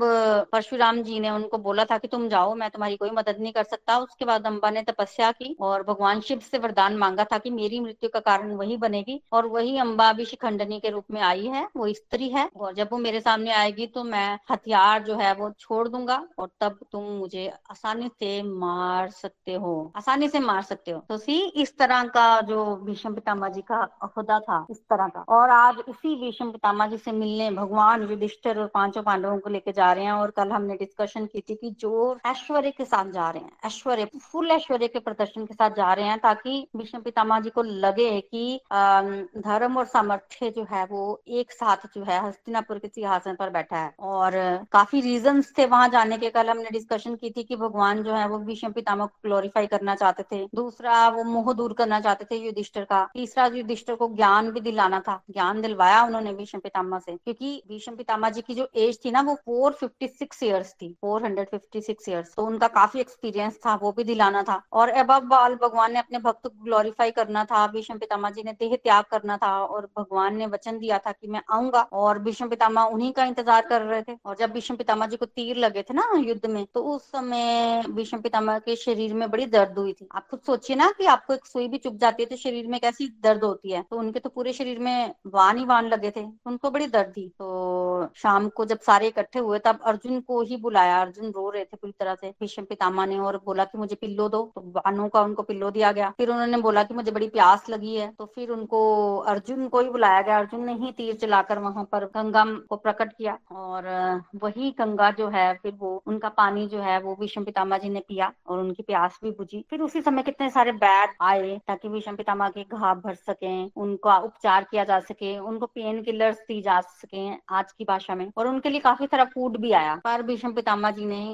[0.53, 3.65] परशुराम जी ने उनको बोला था कि तुम जाओ, मैं तुम्हारी कोई मदद नहीं कर
[3.65, 7.51] सकता। उसके बाद अम्बा ने तपस्या की और भगवान शिव से वरदान मांगा था कि
[7.53, 11.47] मेरी मृत्यु का कारण वही बनेगी और वही अम्बा भी शिखंडनी के रूप में आई
[11.47, 15.33] है। वो स्त्री है और जब वो मेरे सामने आएगी तो मैं हथियार जो है
[15.35, 20.63] वो छोड़ दूँगा और तब तुम मुझे आसानी से मार सकते हो, आसानी से मार
[20.63, 24.79] सकते हो। तो सी, इस तरह का जो भीष्म पितामा जी का खुदा था, इस
[24.91, 29.39] तरह का। और आज इसी भीष्म पितामा जी से मिलने भगवान युधिष्ठिर और पाँचों पांडवों
[29.39, 32.85] को लेके जा रहे हैं और कल हमने डिस्कशन की थी कि जो ऐश्वर्य के
[32.85, 36.67] साथ जा रहे हैं, ऐश्वर्य फुल ऐश्वर्य के प्रदर्शन के साथ जा रहे हैं ताकि
[36.77, 42.05] भीष्म पितामा जी को लगे कि धर्म और सामर्थ्य जो है वो एक साथ जो
[42.05, 44.33] है, हस्तिनापुर के सिंहासन पर बैठा है। और
[44.73, 48.29] काफ़ी रीजन थे वहाँ जाने के। कल हमने डिस्कशन की थी कि भगवान जो है,
[48.29, 52.37] वो भीष्म पितामह को ग्लोरीफाई करना चाहते थे। दूसरा, वो मोह दूर करना चाहते थे
[52.37, 57.13] युधिष्ठर का। तीसरा, युधिष्ठर को ज्ञान भी दिलाना था। ज्ञान दिलवाया उन्होंने भीष्म पितामह से।
[57.13, 60.97] क्योंकि भीष्म पितामह जी की जो एज थी ना, वो फोर फिफ्टी सिक्स ईयर्स थी।
[61.01, 64.89] Four hundred fifty six years तो उनका काफ़ी एक्सपीरियंस था, वो भी दिलाना था। और
[64.89, 68.77] अब बाल भगवान ने अपने भक्त को ग्लोरीफाई करना था। भीष्म पितामह जी ने देह
[68.77, 72.83] त्याग करना था। और भगवान ने वचन दिया था कि मैं आऊँगा। और भीष्म पितामह
[72.93, 75.95] उन्हीं का इंतज़ार कर रहे थे। और जब भीष्म पितामह जी को तीर लगे थे
[75.95, 80.09] ना युद्ध में तो उस समय भीष्म पितामह के शरीर में बड़ी दर्द हुई थी।
[80.13, 82.79] आप खुद सोचिए ना कि आपको एक सुई भी चुप जाती है तो शरीर में
[82.81, 86.25] कैसी दर्द होती है। तो उनके तो पूरे शरीर में वान ही वान लगे थे।
[86.47, 90.57] उनको बड़ी दर्द थी। तो शाम को जब सारे इकट्ठे हुए, तब अर्जुन को ही
[90.59, 93.97] बुलाया। अर्जुन रो रहे थे पूरी तरह से। भीष्म पितामा ने और बोला कि मुझे
[93.97, 97.29] पिल्लो दो। तो बानों का उनको पिल्लो दिया गया। फिर उन्होंने बोला कि मुझे बड़ी
[97.31, 98.81] प्यास लगी है। तो फिर उनको
[99.29, 103.13] अर्जुन को ही बुलाया गया। अर्जुन ने ही तीर चलाकर वहाँ पर गंगा को प्रकट
[103.13, 103.89] किया और
[104.37, 108.01] वही गंगा जो है फिर वो उनका पानी जो है वो विषम पितामा जी ने
[108.01, 112.17] पिया और उनकी प्यास भी बुझी। फिर उसी समय कितने सारे बैड आए ताकि विषम
[112.17, 116.81] पितामा के घाव भर सके उनका उपचार किया जा सके उनको पेन किलर्स दी जा
[116.81, 120.53] सके आज की भाषा में। और उनके लिए काफ़ी सारा फ़ूड भी आया। पर विषम
[120.53, 121.25] पितामा जी ने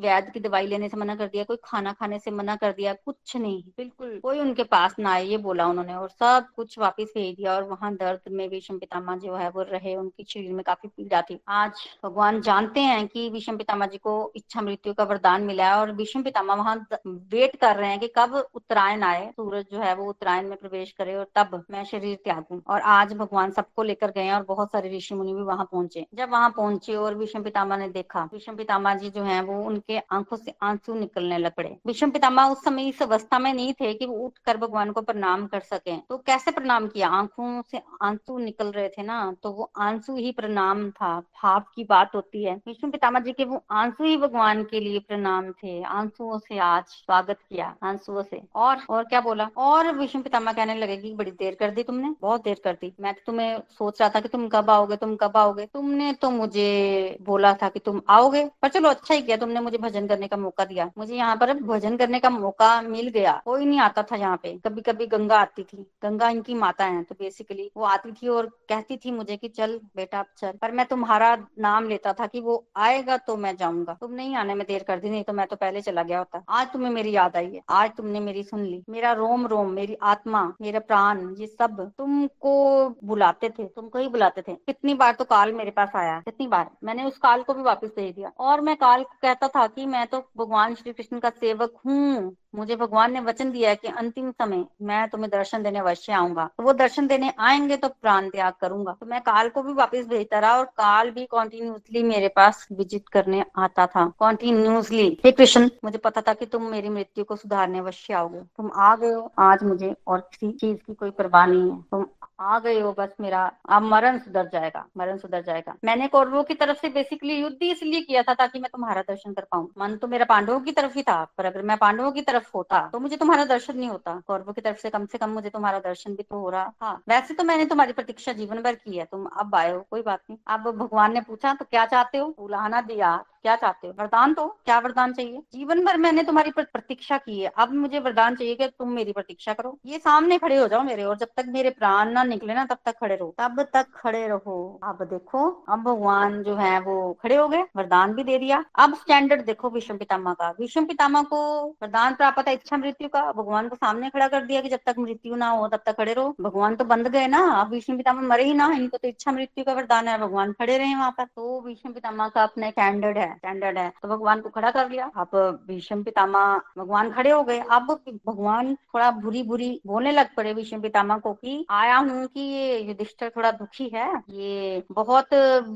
[0.00, 2.92] वैद्य की दवाई लेने से मना कर दिया कोई खाना खाने से मना कर दिया
[2.94, 7.08] कुछ नहीं। बिल्कुल। कोई उनके पास ना आए ये बोला उन्होंने और सब कुछ वापिस
[7.08, 10.62] भेज दिया और वहाँ दर्द में विषम पितामा जो है, वो रहे, उनकी शरीर में
[10.64, 15.04] काफ़ी पीड़ा थी आज भगवान जानते हैं कि विषम पितामा जी को इच्छा मृत्यु का
[15.04, 19.30] वरदान मिला है और विषम पितामा वहाँ वेट कर रहे हैं कि कब उत्तरायण आए,
[19.30, 23.12] सूरज जो है वो उत्तरायण में प्रवेश करे और तब मैं शरीर त्यागू। और आज
[23.12, 26.94] भगवान सबको लेकर गए और बहुत सारे ऋषि मुनि भी वहाँ पहुँचे। जब वहाँ पहुँचे
[26.94, 30.94] और विषम पितामा ने देखा विषम पितामा जी जो है वो उनके आँखों से आँसू
[30.94, 34.38] निकलने लग पड़े। विषम पितामा उस समय इस अवस्था में नहीं थे कि वो उठ
[34.46, 37.08] कर भगवान को प्रणाम कर सके। तो कैसे प्रणाम किया?
[37.08, 41.60] आँखों से आँसू निकल रहे थे ना ना। तो वो आँसू ही प्रणाम था भाव
[41.74, 45.50] की बात होती है। विष्णु पितामा जी के वो आँसू ही भगवान के लिए प्रणाम
[45.52, 49.48] थे, आंसुओं से आज स्वागत किया, आंसुओं से। और और क्या बोला?
[49.56, 52.92] और विष्णु पितामा कहने लगे कि बड़ी देर कर दी तुमने, बहुत देर कर दी।
[53.00, 56.30] मैं तो तुम्हें सोच रहा था कि तुम कब आओगे, तुम कब आओगे। तुमने तो
[56.30, 60.28] मुझे बोला था कि तुम आओगे, पर चलो अच्छा ही किया, तुमने मुझे भजन करने
[60.28, 64.02] का मौका दिया। मुझे यहाँ पर भजन करने का मौका मिल गया। कोई नहीं आता
[64.02, 67.84] था यहाँ पे। कभी कभी गंगा आती थी। गंगा इनकी माता है तो बेसिकली वो
[67.84, 72.12] आती थी और कहती थी मुझे कि चल बेटा चल। पर मैं तुम्हारा नाम लेता
[72.12, 75.22] था कि वो आएगा तो मैं जाऊँगा। तुम नहीं आने में देर कर दी, नहीं
[75.24, 78.20] तो मैं तो पहले चला गया होता। आज तुम्हें मेरी याद आई है। आज तुमने
[78.20, 83.64] मेरी सुन ली। मेरा रोम रोम, मेरी आत्मा, मेरा प्राण, ये सब तुमको बुलाते थे।
[83.66, 87.18] तुमको ही बुलाते थे। कितनी बार तो काल मेरे पास आया। कितनी बार। मैंने उस
[87.18, 90.74] काल को भी वापस भेज दिया। और मैं काल कहता था कि मैं तो भगवान
[90.74, 95.08] श्री कृष्ण का सेवक हूँ। मुझे भगवान ने वचन दिया है कि अंतिम समय मैं
[95.08, 99.06] तुम्हें दर्शन देने अवश्य आऊँगा। तो वो दर्शन देने आएँगे तो प्राण त्याग करूँगा। तो
[99.06, 103.44] मैं काल को भी वापस भेजता रहा और काल भी कॉन्टिन्यूसली मेरे पास विज़िट करने
[103.58, 108.14] आता था। कॉन्टिन्यूसली हे कृष्ण मुझे पता था कि तुम मेरी मृत्यु को सुधारने अवश्य
[108.14, 111.80] आओगे। तुम आ गए हो। आज मुझे और किसी चीज़ की कोई परवाह नहीं है।
[111.82, 112.06] तुम
[112.40, 116.54] आ गए हो, बस मेरा अब मरण सुधर जाएगा, मरण सुधर जाएगा। मैंने कौरवों की
[116.54, 120.06] तरफ़ से बेसिकली युद्ध इसलिए किया था ताकि मैं तुम्हारा दर्शन कर पाऊँ। मन तो
[120.08, 123.16] मेरा पांडवों की तरफ़ ही था, पर अगर मैं पांडवों की तरफ़ होता तो मुझे
[123.16, 126.22] तुम्हारा दर्शन नहीं होता। कौरवों की तरफ़ से कम से कम मुझे तुम्हारा दर्शन भी
[126.22, 129.54] तो हो रहा था। वैसे तो मैंने तुम्हारी प्रतीक्षा जीवन भर की है तुम अब
[129.54, 132.28] आए हो, कोई बात नहीं। अब भगवान ने पूछा तो क्या चाहते हो?
[132.38, 133.92] बुलाना दिया। क्या चाहते हो?
[134.00, 135.42] वरदान तो क्या वरदान चाहिए?
[135.52, 139.52] जीवन भर मैंने तुम्हारी प्रतीक्षा की है। अब मुझे वरदान चाहिए कि तुम मेरी प्रतीक्षा
[139.52, 142.64] करो। ये सामने खड़े हो जाओ मेरे और जब तक मेरे प्राण ना निकले ना,
[142.64, 147.12] तब तक खड़े रहो। तब तक खड़े रहो। अब देखो, अब भगवान जो है वो
[147.22, 151.22] खड़े हो गए। वरदान भी दे दिया। अब स्टैंडर्ड देखो विष्णु पितामा का। विष्णु पितामा
[151.22, 151.40] को
[151.82, 154.94] वरदान प्राप्त है इच्छा मृत्यु का। भगवान को सामने खड़ा कर दिया कि जब तक
[154.98, 158.22] मृत्यु ना हो, तब तक खड़े रहो। भगवान तो बंद गए ना। अब विष्णु पितामा
[158.22, 161.24] मरे ही ना। इनको तो इच्छा मृत्यु का वरदान है। भगवान खड़े रहे वहाँ पर।
[161.24, 165.10] तो विष्णु पितामा का अपना स्टैंडर्ड है। स्टैंडर्ड है। तो भगवान को खड़ा कर लिया।
[165.16, 165.30] अब
[165.68, 166.44] भीष्म पितामा
[166.78, 167.90] भगवान खड़े हो गए। अब
[168.26, 172.78] भगवान थोड़ा बुरी बुरी बोलने लग पड़े भीष्म पितामा को कि, आया हूँ कि ये
[172.78, 174.08] युधिष्ठिर थोड़ा दुखी है?
[174.30, 175.28] ये बहुत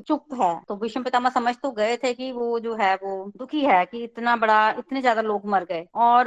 [0.08, 3.60] चुप है। तो भीष्म पितामा समझ तो गए थे कि वो जो है, वो दुखी
[3.60, 6.24] है कि इतना बड़ा, इतने ज़्यादा लोग मर गए। और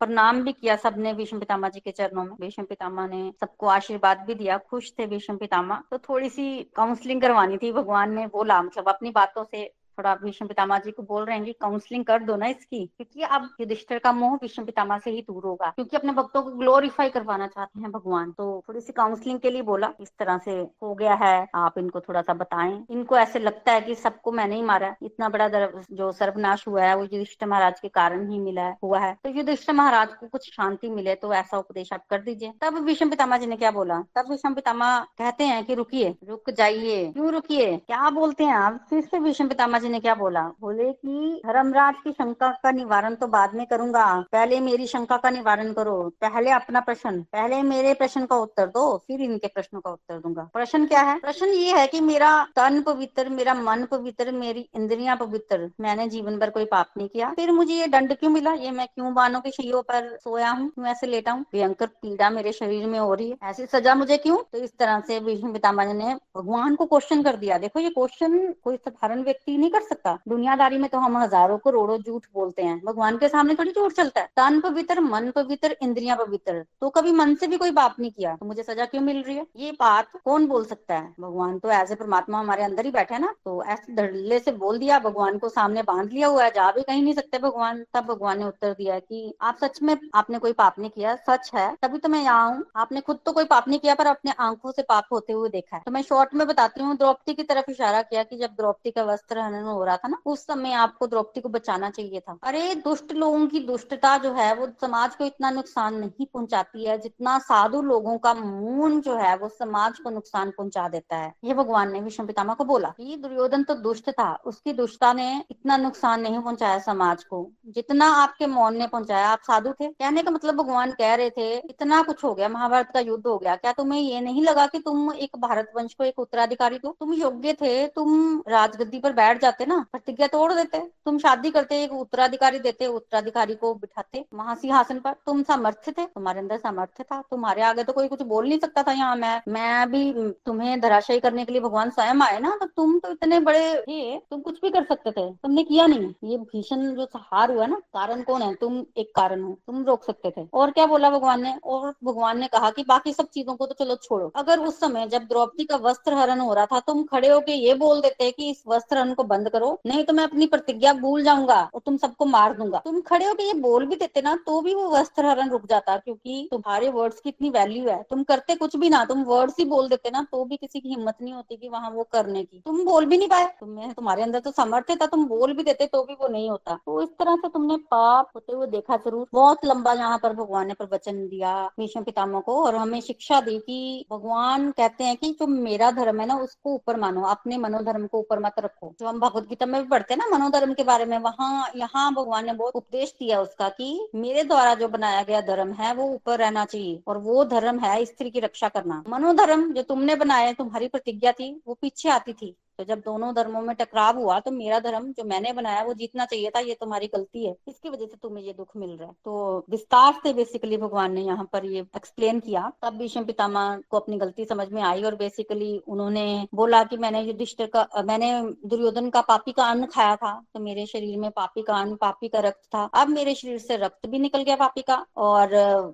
[0.00, 4.24] प्रणाम भी किया सबने भीष्म पितामा जी के चरणों में। भीष्म पितामा ने सबको आशीर्वाद
[4.26, 8.60] भी दिया। खुश थे भीष्म पितामा तो थोड़ी सी काउंसलिंग करवानी थी भगवान ने। बोला
[8.62, 12.04] मतलब अपनी बातों से थोड़ा आप विष्णु पितामा जी को बोल रहे हैं कि काउंसलिंग
[12.04, 15.70] कर दो ना इसकी, क्योंकि अब युधिष्ठिर का मोह विष्णु पितामा से ही दूर होगा,
[15.70, 19.62] क्योंकि अपने भक्तों को ग्लोरीफाई करवाना चाहते हैं भगवान। तो थोड़ी सी काउंसलिंग के लिए
[19.62, 20.50] बोला, इस तरह से
[20.82, 24.56] हो गया है, आप इनको थोड़ा सा बताएँ। इनको ऐसे लगता है कि सबको मैंने
[24.56, 28.68] ही मारा इतना बड़ा जो सर्वनाश हुआ है, वो युधिष्ठिर महाराज के कारण ही मिला
[28.84, 32.52] हुआ है। तो युधिष्ठिर महाराज को कुछ शांति मिले तो ऐसा उपदेश आप कर दीजिए।
[32.62, 36.50] तब विष्णु पितामा जी ने क्या बोला, तब विष्णु पितामा कहते हैं कि रुकिए, रुक
[36.52, 38.84] जाइए, क्यों रुकिए, क्या बोलते हैं आप?
[38.90, 40.42] फिर से विष्णु पितामा जी जी ने क्या बोला?
[40.60, 45.30] बोले कि धर्मराज की शंका का निवारण तो बाद में करूँगा। पहले मेरी शंका का
[45.30, 49.90] निवारण करो। पहले अपना प्रश्न, पहले मेरे प्रश्न का उत्तर दो, फिर इनके प्रश्नों का
[49.90, 51.18] उत्तर दूँगा। प्रश्न क्या है?
[51.18, 56.38] प्रश्न ये है कि मेरा तन पवित्र, मेरा मन पवित्र, मेरी इंद्रिया पवित्र। मैंने जीवन
[56.38, 58.52] भर कोई पाप नहीं किया। फिर मुझे ये दंड क्यों मिला?
[58.52, 60.68] ये मैं क्यों बानों के शैयों पर सोया हूँ?
[60.68, 61.44] क्यों ऐसे लेटा हूँ?
[61.52, 64.36] भयंकर पीड़ा मेरे शरीर में हो रही है। ऐसी सजा मुझे क्यों?
[64.52, 68.38] तो इस तरह से विष्णु पितामह ने भगवान को क्वेश्चन कर दिया। देखो, ये क्वेश्चन
[68.64, 72.80] कोई साधारण व्यक्ति नहीं कर सकता। दुनियादारी में तो हम हज़ारों करोड़ों झूठ बोलते हैं।
[72.84, 77.12] भगवान के सामने थोड़ी झूठ चलता है। तन पवित्र, मन पवित्र, इंद्रिया पवित्र। तो कभी
[77.12, 79.46] मन से भी कोई पाप नहीं किया तो मुझे सजा क्यों मिल रही है?
[79.56, 81.14] ये बात कौन बोल सकता है?
[81.20, 84.98] भगवान तो ऐसे परमात्मा हमारे अंदर ही बैठे ना तो ऐसे धड़ल्ले से बोल दिया,
[85.00, 88.38] भगवान को सामने बाँध लिया हुआ है, जा भी कहीं नहीं सकते भगवान। तब भगवान
[88.38, 91.98] ने उत्तर दिया कि आप सच में, आपने कोई पाप नहीं किया, सच है। तभी
[91.98, 94.82] तो मैं यहाँ हूँ। आपने खुद तो कोई पाप नहीं किया, पर अपने आँखों से
[94.84, 98.02] पाप होते हुए देखा है। तो मैं शॉर्ट में बताती हूँ, द्रौपदी की तरफ़ इशारा
[98.02, 101.40] किया कि जब द्रौपदी का वस्त्र हनन हो रहा था ना, उस समय आपको द्रौपदी
[101.40, 105.50] को बचाना चाहिए था। अरे, दुष्ट लोगों की दुष्टता जो है, वो समाज को इतना
[105.50, 110.50] नुकसान नहीं पहुंचाती है, जितना साधु लोगों का मून जो है, वो समाज को नुकसान
[110.50, 114.32] पहुँचा देता है। ये भगवान ने विष्णु पितामा को बोला ये दुर्योधन तो दुष्ट था,
[114.46, 119.40] उसकी दुष्टता ने इतना नुकसान नहीं पहुँचाया समाज को, जितना आपके मौन ने पहुँचाया। आप
[119.42, 119.88] साधु थे?
[119.88, 123.36] कहने का मतलब भगवान कह रहे थे, इतना कुछ हो गया, महाभारत का युद्ध हो
[123.38, 126.96] गया, क्या तुम्हें ये नहीं लगा कि तुम एक भारत वंश को एक उत्तराधिकारी दो?
[127.00, 131.82] तुम योग्य थे, तुम राजगद्दी पर बैठ जाते ना, प्रतिज्ञा तोड़ देते तुम शादी करते,
[131.84, 137.04] एक उत्तराधिकारी देते, उत्तराधिकारी को बिठाते, वहाँ सिंहासन पर। तुम सामर्थ्य थे, तुम्हारे अंदर सामर्थ्य
[137.04, 140.12] था। तुम्हारे आगे तो कोई कुछ बोल नहीं सकता था यहाँ मैं। मैं भी,
[140.46, 144.18] तुम्हें धराशायी करने के लिए भगवान स्वयं आए ना तो तुम तो इतने बड़े थे,
[144.20, 147.76] तुम कुछ भी कर सकते थे। तुमने किया नहीं। ये भीषण जो हार हुआ ना,
[147.94, 148.54] कारण कौन है?
[148.54, 151.54] तुम एक कारण हो। तुम रोक सकते थे। और क्या बोला भगवान ने?
[151.64, 155.06] और भगवान ने कहा कि बाकी सब चीज़ों को तो चलो छोड़ो। अगर उस समय
[155.06, 158.50] जब द्रौपदी का वस्त्र हरण हो रहा था, तुम खड़े होके ये बोल देते कि
[158.50, 161.96] इस वस्त्र हरण को बंद करो। नहीं तो मैं अपनी प्रतिज्ञा भूल जाऊँगा और तुम
[161.96, 165.26] सबको मार दूँगा। तुम खड़े होके ये बोल भी देते ना तो भी वो वस्त्र
[165.26, 169.04] हरण रुक जाता क्योंकि तुम्हारे वर्ड्स की इतनी वैल्यू है। तुम करते कुछ भी ना,
[169.04, 171.90] तुम वर्ड्स ही बोल देते ना तो भी किसी की हिम्मत नहीं होती कि वहाँ
[171.90, 175.24] वो करने की। तुम बोल भी नहीं पाए। तुम्हें तुम्हारे अंदर तो समर्थ था, तुम
[175.26, 178.52] बोल भी देते तो भी वो नहीं होता। तो इस तरह से तुमने पाप होते
[178.52, 182.76] हुए देखा ज़रूर। बहुत लंबा यहाँ पर भगवान ने प्रवचन दिया भीष्म पितामह को और
[182.76, 186.96] हमें शिक्षा दी कि भगवान कहते हैं कि जो मेरा धर्म है ना, उसको ऊपर
[186.98, 190.18] मानो, अपने मनोधर्म को ऊपर मत रखो। जो हम भगवत गीता में भी पढ़ते हैं
[190.18, 194.44] ना मनोधर्म के बारे में, वहाँ, यहाँ भगवान ने बहुत उपदेश दिया उसका कि मेरे
[194.44, 198.30] द्वारा जो बनाया गया धर्म है वो ऊपर रहना चाहिए और वो धर्म है स्त्री
[198.30, 202.84] की रक्षा करना। मनोधर्म जो तुमने बनाया, तुम्हारी प्रतिज्ञा थी, वो पीछे आती थी। तो
[202.84, 206.50] जब दोनों धर्मों में टकराव हुआ तो मेरा धर्म जो मैंने बनाया, वो जीतना चाहिए
[206.50, 209.64] था, ये तुम्हारी गलती है। इसकी वजह से तुम्हें ये दुख मिल रहा है। तो
[209.70, 214.16] विस्तार से बेसिकली भगवान ने यहाँ पर ये एक्सप्लेन किया। तब भीष्म पितामा को अपनी
[214.18, 218.30] गलती समझ में आई और बेसिकली उन्होंने बोला कि मैंने युधिष्ठिर का मैंने
[218.68, 222.28] दुर्योधन का पापी का अन्न खाया था तो मेरे शरीर में पापी का अन्न, पापी
[222.28, 225.48] का रक्त था। अब मेरे शरीर से रक्त भी निकल गया पापी का और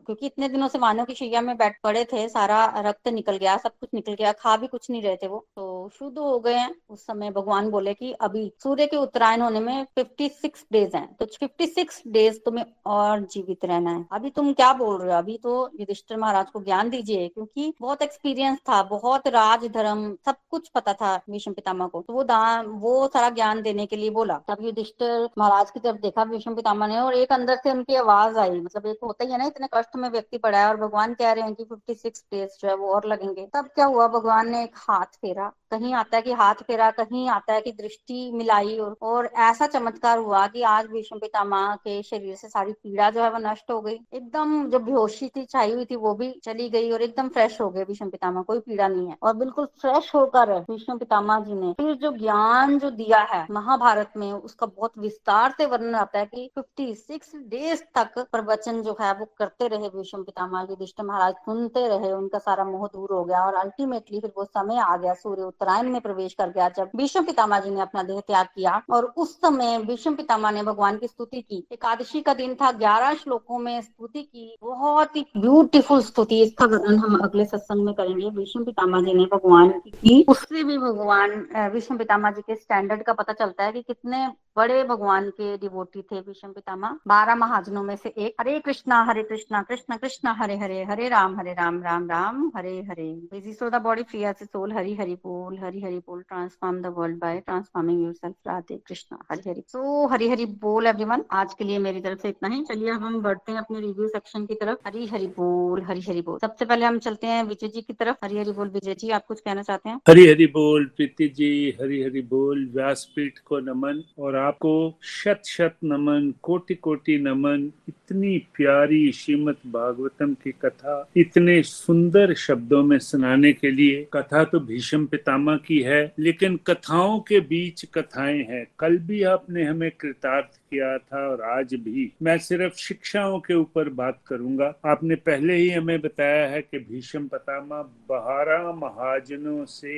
[0.06, 3.56] क्योंकि इतने दिनों से मानव की शैया में बैठ पड़े थे, सारा रक्त निकल गया,
[3.58, 6.54] सब कुछ निकल गया, खा भी कुछ नहीं रहे थे वो। तो शुद्ध हो गए
[6.54, 11.14] हैं। उस समय भगवान बोले कि अभी सूर्य के उत्तरायण होने में 56 डेज़ हैं।
[11.14, 15.18] तो 56 डेज़ तुम्हें और जीवित रहना है। अभी तुम क्या बोल रहे हो?
[15.18, 20.34] अभी तो युधिष्ठिर महाराज को ज्ञान दीजिए, क्योंकि बहुत एक्सपीरियंस था, बहुत राज धर्म, सब
[20.50, 24.10] कुछ पता था भीष्म पितामा को। तो वो दान वो सारा ज्ञान देने के लिए
[24.10, 27.94] बोला। तब युधिष्ठिर महाराज की तरफ़ देखा भीष्म पितामा ने और एक अंदर से उनकी
[27.94, 30.76] आवाज़ आई। मतलब एक होता ही है ना, इतने कष्ट में व्यक्ति पड़ा है और
[30.76, 33.86] भगवान कह रहे हैं कि फिफ्टी सिक्स डेज़ जो है वो और लगेंगे। तब क्या
[33.86, 34.08] हुआ?
[34.08, 37.72] भगवान ने एक हाथ फेरा। कहीं आता है कि हाथ फेरा कहीं आता है कि
[37.72, 42.72] दृष्टि मिलाई और, और ऐसा चमत्कार हुआ कि आज भीष्म पितामह के शरीर से सारी
[42.72, 46.14] पीड़ा जो है वो नष्ट हो गई। एकदम जो बेहोशी थी छाई हुई थी वो
[46.14, 49.34] भी चली गई और एकदम फ्रेश हो गए भीष्म पितामा कोई पीड़ा नहीं है। और
[49.36, 54.30] बिल्कुल फ्रेश होकर भीष्म पितामा जी ने फिर जो ज्ञान जो दिया है महाभारत में
[54.32, 59.12] उसका बहुत विस्तार से वर्णन आता है कि फिफ्टी सिक्स डेज़ तक प्रवचन जो है
[59.18, 63.44] वो करते रहे भीष्म पितामह युधिष्ठिर महाराज सुनते रहे उनका सारा मोह दूर हो गया
[63.46, 67.22] और अल्टीमेटली फिर वो समय आ गया सूर्य उत्तरायण में प्रवेश कर गया, जब भीष्म
[67.24, 71.06] पितामा जी ने अपना देह त्याग किया और उस समय भीष्म पितामा ने भगवान की
[71.06, 76.42] स्तुति की। एकादशी का दिन था, ग्यारह श्लोकों में स्तुति की। बहुत ही ब्यूटीफुल स्तुति
[76.42, 80.78] इसका वर्णन हम अगले सत्संग में करेंगे। भीष्म पितामा जी ने भगवान की, उससे भी
[80.78, 85.56] भगवान विष्णु पितामा जी के स्टैंडर्ड का पता चलता है कि कितने बड़े भगवान के
[85.56, 90.28] डिवोटी थे विषम पितामह। बारह महाजनों में से एक। Hare Krishna Hare Krishna, Krishna Krishna,
[90.28, 93.12] Hare Hare Hare Ram Hare Ram Ram Ram, Hare Hare.
[93.32, 97.18] Busy the body free as soul Hari Hari बोल, हरि हरि बोल। Transform the world
[97.18, 99.62] by transforming yourself Radhe Krishna, Hari Hari.
[99.68, 103.02] So Hari Hari बोल everyone आज के लिए मेरी तरफ़ से इतना ही। चलिए अब
[103.02, 106.64] हम बढ़ते हैं अपने रिव्यू सेक्शन की तरफ़। हरि हरि बोल, हरि हरि बोल। सबसे
[106.64, 109.40] पहले हम चलते हैं विजय जी की तरफ़। हरि हरि बोल, विजय जी, आप कुछ
[109.40, 110.00] कहना चाहते हैं?
[110.08, 115.74] हरि हरि बोल, प्रीति जी, हरि हरि बोल, व्यासपीठ को नमन। और आपको शत शत
[115.84, 123.52] नमन, कोटि कोटि नमन, इतनी प्यारी श्रीमद भागवतम की कथा, इतने सुंदर शब्दों में सुनाने
[123.52, 128.98] के लिए। कथा तो भीष्म पितामह की है, लेकिन कथाओं के बीच कथाएँ हैं। कल
[128.98, 134.18] भी आपने हमें कृतार्थ किया था और आज भी। मैं सिर्फ़ शिक्षाओं के ऊपर बात
[134.26, 139.92] करूँगा। आपने पहले ही हमें बताया है कि भीष्म पितामह बारह महाजनों से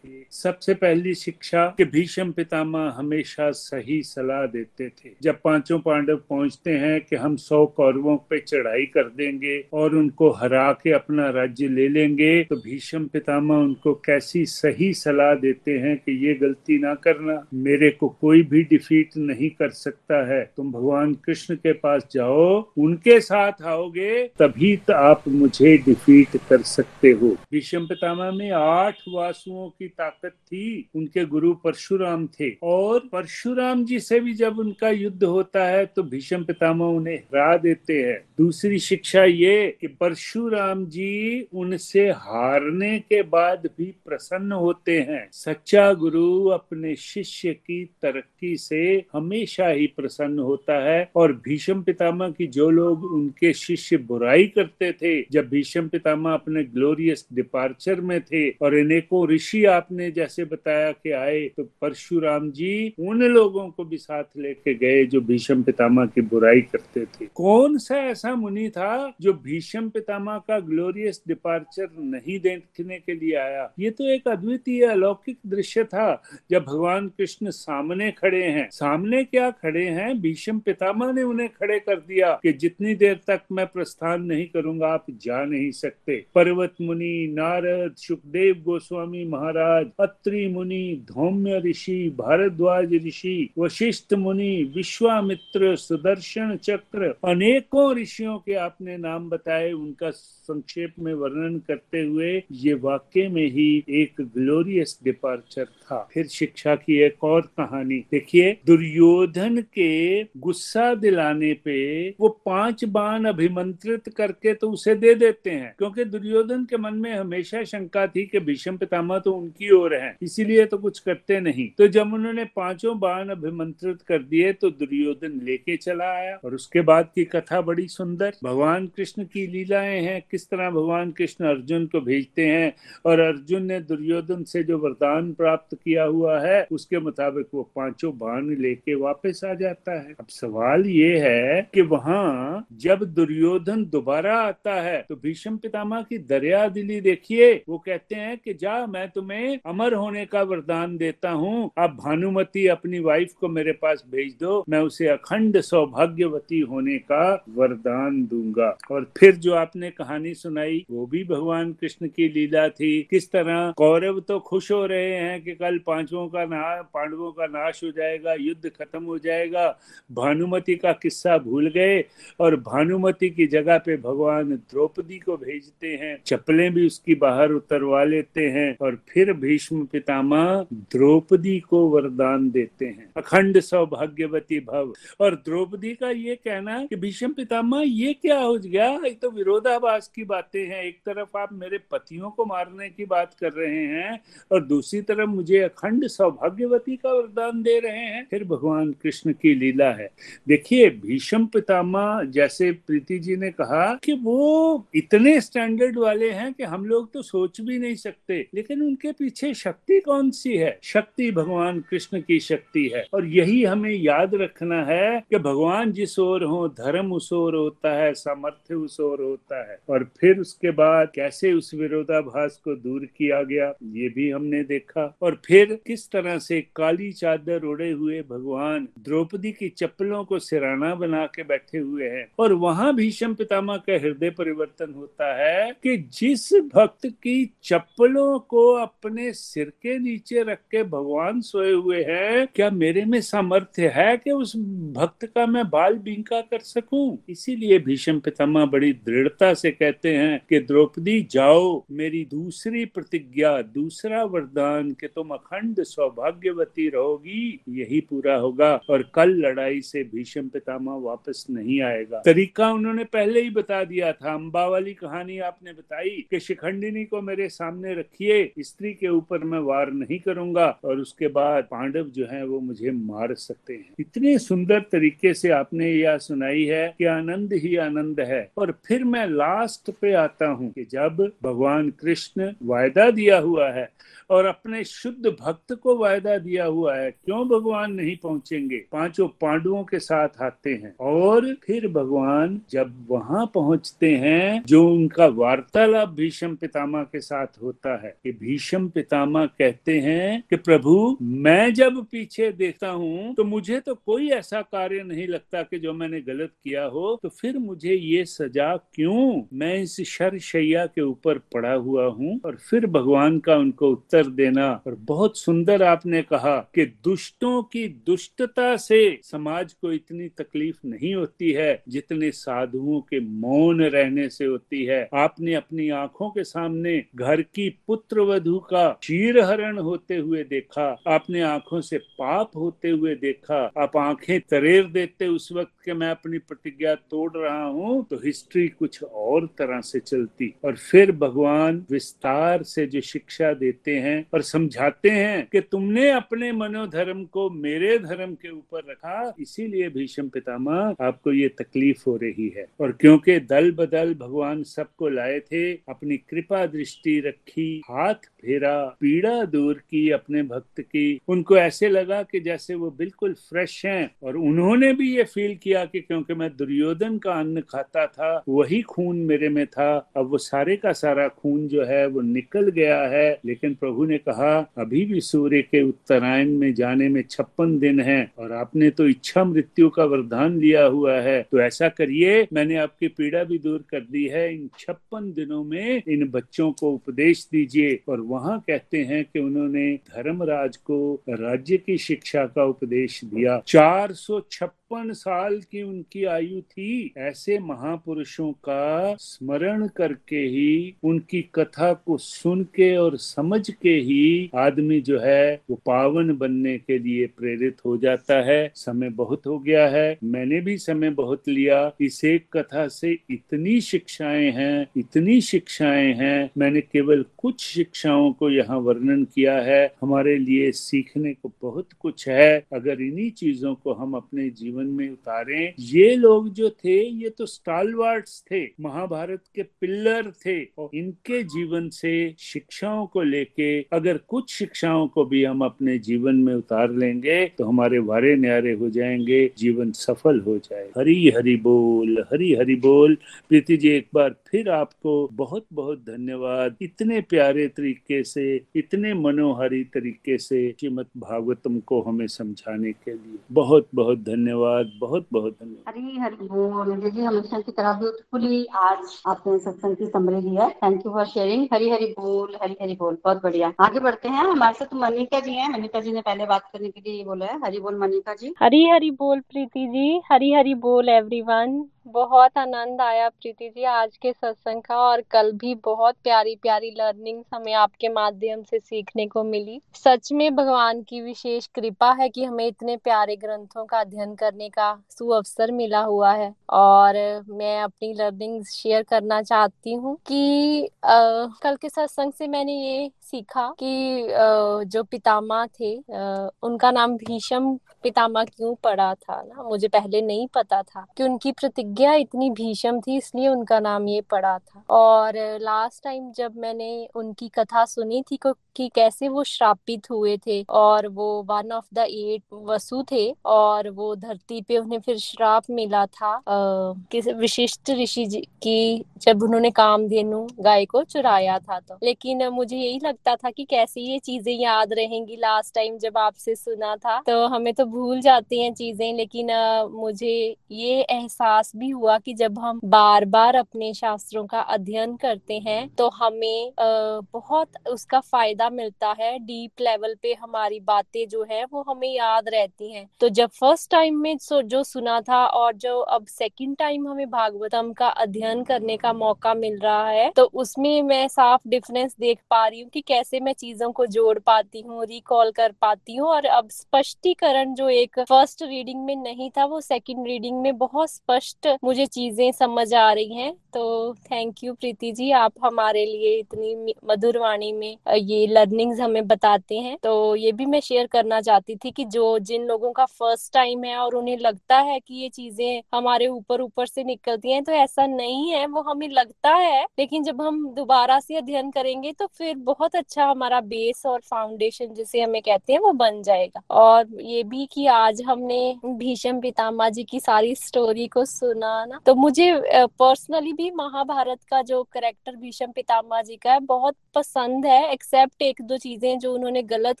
[0.32, 6.70] सबसे पहली शिक्षा कि भीष्म पितामह हमेशा सही सलाह देते थे। जब पाँचों पांडव पहुँचते
[6.70, 11.68] हैं कि हम सौ कौरवों पे चढ़ाई कर देंगे और उनको हरा के अपना राज्य
[11.68, 16.94] ले लेंगे तो भीष्म पितामह उनको कैसी सही सलाह देते हैं कि ये गलती ना
[16.94, 22.06] करना। मेरे को कोई भी डिफीट नहीं कर सकता है। तुम भगवान कृष्ण के पास
[22.12, 28.50] जाओ, उनके साथ आओगे, तभी तो आप मुझे डिफीट कर सकते हो। भीष्म पितामह में
[28.50, 34.58] आठ वासुओं की ताकत थी, उनके गुरु परशुराम थे। और परशुराम जी से भी जब
[34.58, 39.86] उनका युद्ध होता है तो भीष्म पितामह उन्हें हरा देते हैं। दूसरी शिक्षा ये कि
[39.86, 47.84] परशुराम जी उनसे हारने के बाद भी प्रसन्न होते हैं। सच्चा गुरु अपने शिष्य की
[47.84, 53.96] तरक्की से हमेशा ही प्रसन्न होता है और भीष्म पितामह की जो लोग उनके शिष्य
[53.96, 60.10] बुराई करते थे, जब भीष्म पितामह अपने ग्लोरियस डिपार्चर में थे और अनेकों ऋषि आपने
[60.10, 65.20] जैसे बताया कि आए तो परशुराम जी उन लोगों को भी साथ लेके गए जो
[65.20, 70.58] भीष्म पितामह की बुराई करते थे। कौन सा ऐसा मुनि था जो भीष्म पितामह का
[70.60, 73.72] ग्लोरियस डिपार्चर नहीं देखने के लिए आया?
[73.78, 79.50] ये तो एक अद्वितीय अलौकिक दृश्य था, जब भगवान कृष्ण सामने खड़े हैं। सामने क्या
[79.50, 80.19] खड़े हैं?
[80.20, 84.86] भीष्म पितामह ने उन्हें खड़े कर दिया कि जितनी देर तक मैं प्रस्थान नहीं करूँगा,
[84.86, 92.94] आप जा नहीं सकते। पर्वत मुनि, नारद, सुखदेव गोस्वामी महाराज, अत्रि मुनि, धौम्य ऋषि, भारद्वाज
[93.06, 101.12] ऋषि, वशिष्ठ मुनि, विश्वामित्र, सुदर्शन चक्र, अनेकों ऋषियों के आपने नाम बताए। उनका संक्षेप में
[101.14, 107.24] वर्णन करते हुए ये वाक्य में ही एक ग्लोरियस डिपार्चर था। फिर शिक्षा की एक
[107.24, 109.90] और कहानी। देखिए, दुर्योधन के
[110.38, 111.78] गुस्सा दिलाने पे
[112.20, 117.12] वो पाँच बाण अभिमंत्रित करके तो उसे दे देते हैं, क्योंकि दुर्योधन के मन में
[117.12, 121.68] हमेशा शंका थी कि भीष्म पितामह तो उनकी ओर है, इसीलिए तो कुछ करते नहीं।
[121.78, 126.80] तो जब उन्होंने पाँचों बाण अभिमंत्रित कर दिए तो दुर्योधन लेके चला आया, और उसके
[126.82, 131.86] बाद की कथा बड़ी सुंदर। भगवान कृष्ण की लीलाएँ हैं, किस तरह भगवान कृष्ण अर्जुन
[131.86, 132.72] को भेजते हैं,
[133.06, 138.12] और अर्जुन ने दुर्योधन से जो वरदान प्राप्त किया हुआ है, उसके मुताबिक वो पाँचों
[138.18, 144.36] बाण लेके वापस आ जाता है। अब सवाल ये है कि वहाँ जब दुर्योधन दोबारा
[144.38, 149.08] आता है तो भीष्म पितामह की दरिया दिली देखिए। वो कहते हैं कि जा, मैं
[149.10, 154.34] तुम्हें अमर होने का वरदान देता हूँ। अब भानुमति अपनी वाइफ को मेरे पास भेज
[154.40, 160.84] दो। मैं उसे अखंड सौभाग्यवती होने का वरदान दूँगा। और फिर जो आपने कहानी सुनाई,
[160.90, 163.70] वो भी भगवान कृष्ण की लीला थी। किस तरह?
[163.76, 166.44] कौरव तो खुश हो रहे हैं कि कल पांचवों का
[166.84, 169.66] पांडवों का नाश हो जाएगा, युद्ध खत्म हो जाएगा।
[170.12, 172.04] भानुमति का किस्सा भूल गए
[172.40, 178.04] और भानुमति की जगह पे भगवान द्रौपदी को भेजते हैं। चप्पलें भी उसकी बाहर उतरवा
[178.04, 185.34] लेते हैं और फिर भीष्म पितामह द्रौपदी को वरदान देते हैं। अखंड सौभाग्यवती भव। और
[185.34, 188.88] द्रौपदी का ये कहना कि भीष्म पितामह, ये क्या हो गया?
[188.88, 193.34] ये तो विरोधाभास की बातें हैं। एक तरफ़ आप मेरे पतियों को मारने की बात
[193.40, 194.20] कर रहे हैं
[194.52, 199.54] और दूसरी तरफ़ मुझे अखंड सौभाग्यवती का वरदान दे रहे हैं। फिर भगवान कृष्ण की
[199.54, 200.10] लीला है।
[200.48, 206.62] देखिए, भीष्म पितामह जैसे प्रीति जी ने कहा कि वो इतने स्टैंडर्ड वाले हैं कि
[206.62, 210.78] हम लोग तो सोच भी नहीं सकते। लेकिन उनके पीछे शक्ति कौन सी है?
[210.82, 216.18] शक्ति भगवान कृष्ण की शक्ति है। और यही हमें याद रखना है कि भगवान जिस
[216.18, 220.70] ओर हो, धर्म उस ओर होता है, सामर्थ्य उस ओर होता है। और फिर उसके
[220.70, 226.10] बाद कैसे उस विरोधाभास को दूर किया गया, ये भी हमने देखा। और फिर किस
[226.10, 231.78] तरह से काली चादर उड़े हुए भगवान द्रौपदी की चप्पलों को सिराना बना के बैठे
[231.78, 237.54] हुए हैं। और वहाँ भीष्म पितामह का हृदय परिवर्तन होता है कि जिस भक्त की
[237.62, 243.20] चप्पलों को अपने सिर के नीचे रख के भगवान सोए हुए हैं, क्या मेरे में
[243.20, 244.56] सामर्थ्य है कि उस
[244.92, 247.24] भक्त का मैं बाल बिंका कर सकूँ?
[247.28, 254.24] इसीलिए भीष्म पितामह बड़ी दृढ़ता से कहते हैं कि, द्रौपदी, जाओ, मेरी दूसरी प्रतिज्ञा, दूसरा
[254.24, 260.94] वरदान कि तुम अखंड सौभाग्यवती रहोगी, यही पूरा होगा। और कल लड़ाई से भीष्म पितामह
[261.00, 266.10] वापस नहीं आएगा। तरीका उन्होंने पहले ही बता दिया था। अम्बा वाली कहानी आपने बताई
[266.30, 271.28] कि शिखंडिनी को मेरे सामने रखिए, स्त्री के ऊपर मैं वार नहीं करूँगा और उसके
[271.28, 276.18] बाद पांडव जो है वो मुझे मार सकते हैं। इतने सुंदर तरीके से आपने यह
[276.18, 280.84] सुनाई है कि आनंद ही आनंद है। और फिर मैं लास्ट पे आता हूँ कि
[280.84, 283.88] जब भगवान कृष्ण वायदा दिया हुआ है
[284.30, 288.76] और अपने शुद्ध भक्त को वायदा दिया हुआ है, क्यों भगवान नहीं पहुँचेंगे?
[288.92, 295.26] पाँचों पांडवों के साथ आते हैं और फिर भगवान जब वहाँ पहुँचते हैं, जो उनका
[295.28, 301.72] वार्तालाप भीष्म पितामह के साथ होता है, कि भीष्म पितामह कहते हैं कि प्रभु, मैं
[301.74, 306.20] जब पीछे देखता हूँ तो मुझे तो कोई ऐसा कार्य नहीं लगता कि जो मैंने
[306.20, 309.42] गलत किया हो तो फिर मुझे ये सजा क्यों?
[309.52, 314.26] मैं इस शर शैया के ऊपर पड़ा हुआ हूँ, और फिर भगवान का उनको उत्तर
[314.32, 318.98] देना। और बहुत सुंदर आपने कहा कि दुष्टों की दुष्टता से
[319.40, 325.08] समाज को इतनी तकलीफ़ नहीं होती है जितने साधुओं के मौन रहने से होती है।
[325.14, 330.88] आपने अपनी आँखों के सामने घर की पुत्र वधु का चीर हरण होते हुए देखा,
[331.08, 336.10] आपने आँखों से पाप होते हुए देखा। आप आँखें तरेर देते उस वक्त के मैं
[336.10, 341.84] अपनी प्रतिज्ञा तोड़ रहा हूँ तो हिस्ट्री कुछ और तरह से चलती। और फिर भगवान
[341.90, 347.98] विस्तार से जो शिक्षा देते हैं और समझाते हैं कि तुमने अपने मनोधर्म को मेरे
[348.00, 353.40] धर्म के ऊपर रखा इसीलिए भीष्म पितामह, आपको ये तकलीफ़ हो रही है। और क्योंकि
[353.40, 360.10] दल बदल भगवान सबको लाए थे, अपनी कृपा दृष्टि रखी, हाथ फेरा, पीड़ा दूर की
[360.10, 365.16] अपने भक्त की, उनको ऐसे लगा कि जैसे वो बिल्कुल फ्रेश हैं। और उन्होंने भी
[365.16, 369.66] ये फील किया कि क्योंकि मैं दुर्योधन का अन्न खाता था, वही खून मेरे में
[369.66, 374.04] था, अब वो सारे का सारा खून जो है, वो निकल गया है। लेकिन प्रभु
[374.04, 378.90] ने कहा, अभी भी सूर्य के उत्तरायण में जाने में छप्पन दिन है, और आपने
[378.90, 383.58] तो इच्छा मृत्यु का वरदान लिया हुआ है। तो ऐसा करिए, मैंने आपकी पीड़ा भी
[383.58, 388.58] दूर कर दी है। इन छप्पन दिनों में इन बच्चों को उपदेश दीजिए। और वहाँ
[388.60, 394.74] कहते हैं कि उन्होंने धर्मराज को राज्य की शिक्षा का उपदेश दिया। चार सौ छप्पन
[394.94, 402.64] साल की उनकी आयु थी, ऐसे महापुरुषों का स्मरण करके ही, उनकी कथा को सुन
[402.64, 407.96] के और समझ के ही आदमी जो है, वो पावन बनने के लिए प्रेरित हो
[407.96, 412.88] जाता है। समय बहुत हो गया है। मैंने भी समय बहुत लिया। इस एक कथा
[412.88, 419.58] से इतनी शिक्षाएँ हैं, इतनी शिक्षाएँ हैं। मैंने केवल कुछ शिक्षाओं को यहाँ वर्णन किया
[419.58, 424.79] है। हमारे लिए सीखने को बहुत कुछ है। अगर इन्हीं चीज़ों को हम अपने जीवन
[424.80, 430.64] जीवन में उतारे। ये लोग जो थे, ये तो स्टालवार्ड्स थे, महाभारत के पिल्लर थे
[430.78, 436.36] और इनके जीवन से शिक्षाओं को लेके अगर कुछ शिक्षाओं को भी हम अपने जीवन
[436.36, 441.56] में उतार लेंगे तो हमारे वारे न्यारे हो जाएँगे, जीवन सफल हो जाए हरी हरी
[441.56, 443.14] बोल, हरी हरी बोल।
[443.48, 449.84] प्रीति जी, एक बार फिर आपको बहुत बहुत धन्यवाद। इतने प्यारे तरीके से, इतने मनोहरी
[449.84, 455.52] तरीके से श्रीमद भागवतम को हमें समझाने के लिए। बहुत बहुत धन्यवाद। धन्यवाद बहुत बहुत
[455.52, 460.54] धन्यवाद। हरी हरी बोल जी हमेशा की तरह ब्यूटीफुली आज आपने सत्संग की समरी दी
[460.56, 464.28] है। Thank you for sharing Hari Hari बोल हरी हरी बोल बहुत बढ़िया। आगे बढ़ते
[464.28, 467.46] हैं हमारे साथ मनिका जी हैं। मनिका जी ने पहले बात करने के लिए बोला
[467.46, 472.58] है। हरी बोल मनिका जी। हरी हरी बोल प्रीति जी। हरी हरी बोल एवरीवन बहुत
[472.58, 477.42] आनंद आया प्रीति जी आज के सत्संग का और कल भी बहुत प्यारी प्यारी लर्निंग
[477.54, 482.44] हमें आपके माध्यम से सीखने को मिली। सच में भगवान की विशेष कृपा है कि
[482.44, 488.12] हमें इतने प्यारे ग्रंथों का अध्ययन करने का सुअवसर मिला हुआ है और मैं अपनी
[488.14, 494.22] लर्निंग शेयर करना चाहती हूँ कि आ, कल के सत्संग से मैंने ये सीखा कि
[494.32, 499.62] आ, जो पितामा थे आ, उनका नाम भीषम पितामा क्यों पड़ा था ना?
[499.62, 504.20] मुझे पहले नहीं पता था कि उनकी प्रतिज्ञा इतनी भीषम थी, इसलिए उनका नाम ये
[504.20, 508.36] पड़ा था। और लास्ट टाइम जब मैंने उनकी कथा सुनी थी
[508.76, 513.88] कि कैसे वो श्रापित हुए थे और वो one of the eight Vasu थे और
[513.90, 519.70] वो धरती पे उन्हें फिर श्राप मिला था। किस विशिष्ट ऋषि जी की जब उन्होंने
[519.72, 524.52] कामधेनु गाय को चुराया था तो। लेकिन मुझे यही लगता था कि कैसे ये चीज़ें
[524.52, 529.12] याद रहेंगी लास्ट टाइम जब आपसे सुना था। तो हमें तो भूल जाती हैं चीज़ें,
[529.14, 529.50] लेकिन
[529.92, 535.58] मुझे ये एहसास भी हुआ कि जब हम बार बार अपने शास्त्रों का अध्ययन करते
[535.58, 541.42] हैं तो हमें बहुत उसका फ़ायदा फ़ायदा मिलता है डीप लेवल पे हमारी बातें जो
[541.50, 545.74] है, वो हमें याद रहती हैं। तो जब फ़र्स्ट टाइम में जो सुना था और
[545.76, 550.44] जो अब सेकंड टाइम हमें भागवतम का अध्ययन करने का मौका मिल रहा है तो
[550.54, 554.80] उसमें मैं साफ़ डिफरेंस देख पा रही हूँ कि कैसे मैं चीज़ों को जोड़ पाती
[554.80, 559.64] हूँ रिकॉल कर पाती हूँ और अब स्पष्टीकरण जो एक फ़र्स्ट रीडिंग में नहीं था,
[559.64, 564.72] वो सेकंड रीडिंग में बहुत स्पष्ट मुझे चीज़ें समझ आ रही हैं। तो थैंक यू
[564.74, 570.34] प्रीति जी, आप हमारे लिए इतनी मधुर वाणी में ये लर्निंग्स हमें बताते हैं। तो
[570.36, 573.96] ये भी मैं शेयर करना चाहती थी कि जो जिन लोगों का फ़र्स्ट टाइम है
[573.98, 578.06] और उन्हें लगता है कि ये चीज़ें हमारे ऊपर ऊपर से निकलती हैं तो ऐसा
[578.06, 582.54] नहीं है, वो हमें लगता है, लेकिन जब हम दोबारा से अध्ययन करेंगे तो फिर
[582.60, 587.42] बहुत अच्छा हमारा बेस और फाउंडेशन जिसे हमें कहते हैं, वो बन जाएगा। और ये
[587.44, 592.52] भी कि आज हमने भीषम पितामा जी की सारी स्टोरी को सुना ना तो मुझे
[592.74, 598.39] पर्सनली भी महाभारत का जो करेक्टर भीषम पितामा जी का है, बहुत पसंद है एक्सेप्ट
[598.42, 600.00] एक दो चीज़ें जो उन्होंने गलत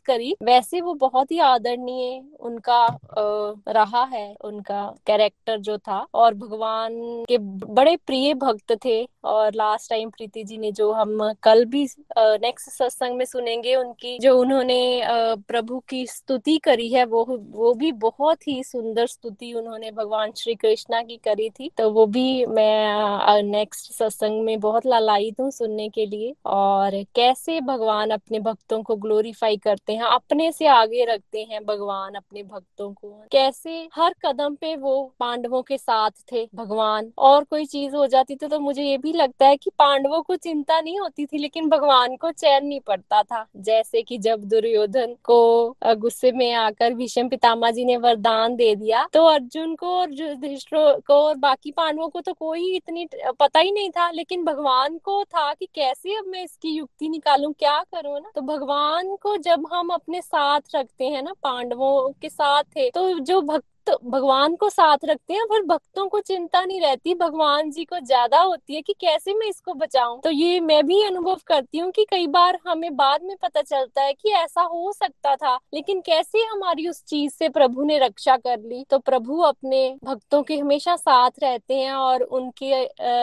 [0.00, 2.86] करी, वैसे वो बहुत ही आदरणीय उनका
[3.68, 6.92] रहा है, उनका कैरेक्टर जो था। और भगवान
[7.28, 11.86] के बड़े प्रिय भक्त थे और लास्ट टाइम प्रीति जी ने जो हम कल भी
[12.18, 15.02] नेक्स्ट सत्संग में सुनेंगे, उनकी जो उन्होंने
[15.48, 20.54] प्रभु की स्तुति करी है, वो वो भी बहुत ही सुंदर स्तुति उन्होंने भगवान श्री
[20.54, 25.88] कृष्णा की करी थी। तो वो भी मैं नेक्स्ट सत्संग में बहुत लालायित हूँ सुनने
[25.88, 31.42] के लिए। और कैसे भगवान अपने भक्तों को ग्लोरीफाई करते हैं, अपने से आगे रखते
[31.42, 37.10] हैं भगवान अपने भक्तों को। कैसे हर कदम पे वो पांडवों के साथ थे भगवान,
[37.18, 40.36] और कोई चीज़ हो जाती थी तो मुझे ये भी लगता है कि पांडवों को
[40.38, 45.14] चिंता नहीं होती थी, लेकिन भगवान को चैन नहीं पड़ता था। जैसे कि जब दुर्योधन
[45.24, 50.08] को गुस्से में आकर भीष्म पितामा जी ने वरदान दे दिया तो अर्जुन को और
[51.02, 53.06] को और बाकी पांडवों को तो कोई इतनी
[53.40, 57.50] पता ही नहीं था, लेकिन भगवान को था कि कैसे अब मैं इसकी युक्ति निकालू,
[57.52, 62.28] क्या करूँ ना तो भगवान को जब हम अपने साथ रखते हैं ना, पांडवों के
[62.30, 66.60] साथ थे तो जो भक्त तो भगवान को साथ रखते हैं पर भक्तों को चिंता
[66.60, 70.18] नहीं रहती, भगवान जी को ज़्यादा होती है कि कैसे मैं इसको बचाऊं?
[70.20, 74.02] तो ये मैं भी अनुभव करती हूँ कि कई बार हमें बाद में पता चलता
[74.02, 78.36] है कि ऐसा हो सकता था, लेकिन कैसे हमारी उस चीज़ से प्रभु ने रक्षा
[78.38, 78.84] कर ली?
[78.90, 82.72] तो प्रभु अपने भक्तों के हमेशा साथ रहते हैं और उनकी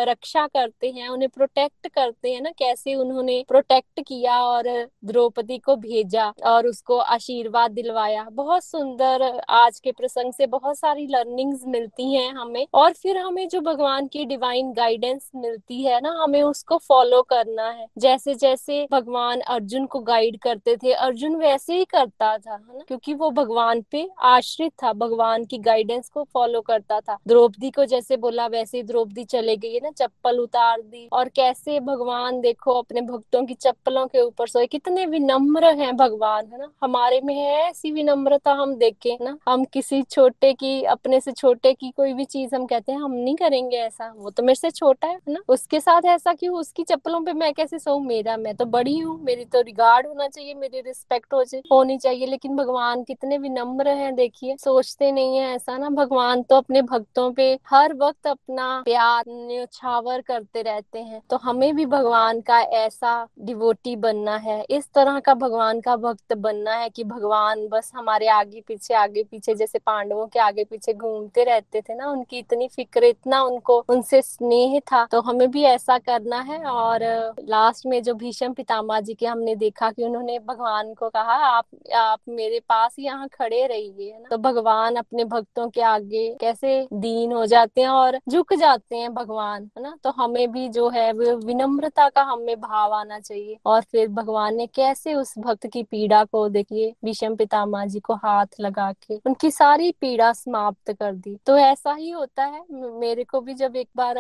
[0.06, 4.68] रक्षा करते हैं, उन्हें प्रोटेक्ट करते हैं ना, कैसे उन्होंने प्रोटेक्ट किया और
[5.06, 11.08] द्रौपदी को भेजा और उसको आशीर्वाद दिलवाया। बहुत सुंदर आज के प्रसंग से बहुत सारी
[11.08, 16.10] लर्निंग्स मिलती हैं हमें। और फिर हमें जो भगवान की डिवाइन गाइडेंस मिलती है ना,
[16.10, 21.78] हमें उसको फॉलो करना है। जैसे जैसे भगवान अर्जुन को गाइड करते थे, अर्जुन वैसे
[21.78, 22.84] ही करता था, है ना?
[22.88, 27.86] क्योंकि वो भगवान पे आश्रित था, भगवान की गाइडेंस को फॉलो करता था। द्रौपदी को
[27.86, 32.42] जैसे बोला, वैसे ही द्रौपदी चले गई है ना, चप्पल उतार दी। और कैसे भगवान
[32.42, 36.72] देखो, अपने भक्तों की चप्पलों के ऊपर सोए। कितने विनम्र हैं भगवान, है ना?
[36.84, 39.38] हमारे में है ऐसी विनम्रता हम देखें ना?
[39.50, 43.00] हम किसी छोटे छोटे की, अपने से छोटे की कोई भी चीज़ हम कहते हैं,
[43.00, 45.40] हम नहीं करेंगे ऐसा। वो तो मेरे से छोटा है ना?
[45.50, 49.18] उसके साथ ऐसा क्यों उसकी चप्पलों पे मैं कैसे सहूँ मेरा, मैं तो बड़ी हूँ,
[49.24, 54.14] मेरी तो रिगार्ड होना चाहिए, मेरी रिस्पेक्ट हो होनी चाहिए। लेकिन भगवान कितने विनम्र हैं,
[54.16, 59.24] देखिए। सोचते नहीं है ऐसा ना। भगवान तो अपने भक्तों पे हर वक्त अपना प्यार,
[59.28, 65.20] न्यौछावर करते रहते हैं। तो हमें भी भगवान का ऐसा डिवोटी बनना है। इस तरह
[65.20, 69.80] का भगवान का भक्त बनना है कि भगवान बस हमारे आगे पीछे आगे पीछे जैसे
[69.80, 74.80] पांडवों के आगे पीछे घूमते रहते थे ना, उनकी इतनी फ़िक्र, इतना उनको, उनसे स्नेह
[74.92, 77.04] था। तो हमें भी ऐसा करना है और
[77.50, 81.66] लास्ट में जो भीषम पितामा जी के हमने देखा कि उन्होंने भगवान को कहा, आप
[81.96, 87.46] आप मेरे पास यहाँ खड़े रहिए तो भगवान अपने भक्तों के आगे कैसे दीन हो
[87.46, 89.96] जाते हैं और झुक जाते हैं भगवान, है ना?
[90.04, 94.66] तो हमें भी जो है विनम्रता का हमें भाव आना चाहिए। और फिर भगवान ने
[94.68, 99.52] कैसे उस भक्त की पीड़ा को देखिए, भीषम पितामा जी को हाथ लगा के, उनकी
[99.52, 102.62] सारी पीड़ा पीड़ा समाप्त कर दी। तो ऐसा ही होता है।
[103.00, 104.18] मेरे को भी जब एक बार